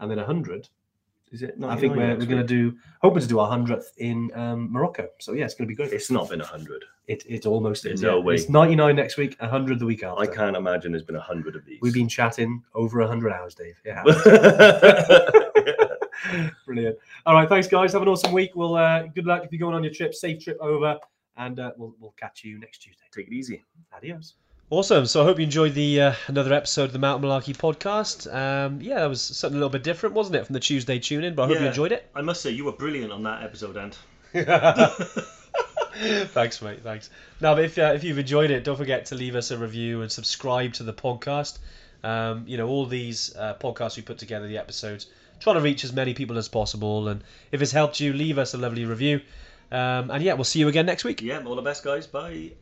[0.00, 0.68] and then hundred.
[1.32, 1.54] Is it?
[1.64, 5.08] I think we're, we're going to do hoping to do our hundredth in um, Morocco.
[5.18, 5.94] So yeah, it's going to be great.
[5.94, 6.84] It's not been hundred.
[7.08, 8.02] It, it almost is.
[8.02, 8.24] No yeah.
[8.24, 8.34] way.
[8.34, 10.22] It's 99 next week, 100 the week after.
[10.22, 11.78] I can't imagine there's been a hundred of these.
[11.80, 13.80] We've been chatting over 100 hours, Dave.
[13.84, 14.02] Yeah.
[16.66, 16.98] Brilliant.
[17.24, 17.48] All right.
[17.48, 17.92] Thanks, guys.
[17.92, 18.50] Have an awesome week.
[18.54, 20.14] We'll uh, good luck if you're going on your trip.
[20.14, 20.98] Safe trip over.
[21.36, 23.04] And uh, we'll, we'll catch you next Tuesday.
[23.14, 23.64] Take it easy.
[23.94, 24.34] Adios.
[24.68, 25.06] Awesome.
[25.06, 28.32] So I hope you enjoyed the uh, another episode of the Mountain Malarkey podcast.
[28.34, 31.22] Um, yeah, that was something a little bit different, wasn't it, from the Tuesday tune
[31.22, 31.36] in?
[31.36, 32.10] But I hope you enjoyed it.
[32.16, 33.98] I must say, you were brilliant on that episode, Ant.
[35.96, 36.82] thanks, mate.
[36.82, 37.10] Thanks.
[37.40, 40.10] Now, if uh, if you've enjoyed it, don't forget to leave us a review and
[40.10, 41.58] subscribe to the podcast.
[42.02, 45.06] Um, you know, all these uh, podcasts we put together, the episodes,
[45.40, 47.08] trying to reach as many people as possible.
[47.08, 47.22] And
[47.52, 49.20] if it's helped you, leave us a lovely review.
[49.70, 51.22] Um, and yeah, we'll see you again next week.
[51.22, 52.06] Yeah, all the best, guys.
[52.06, 52.52] Bye.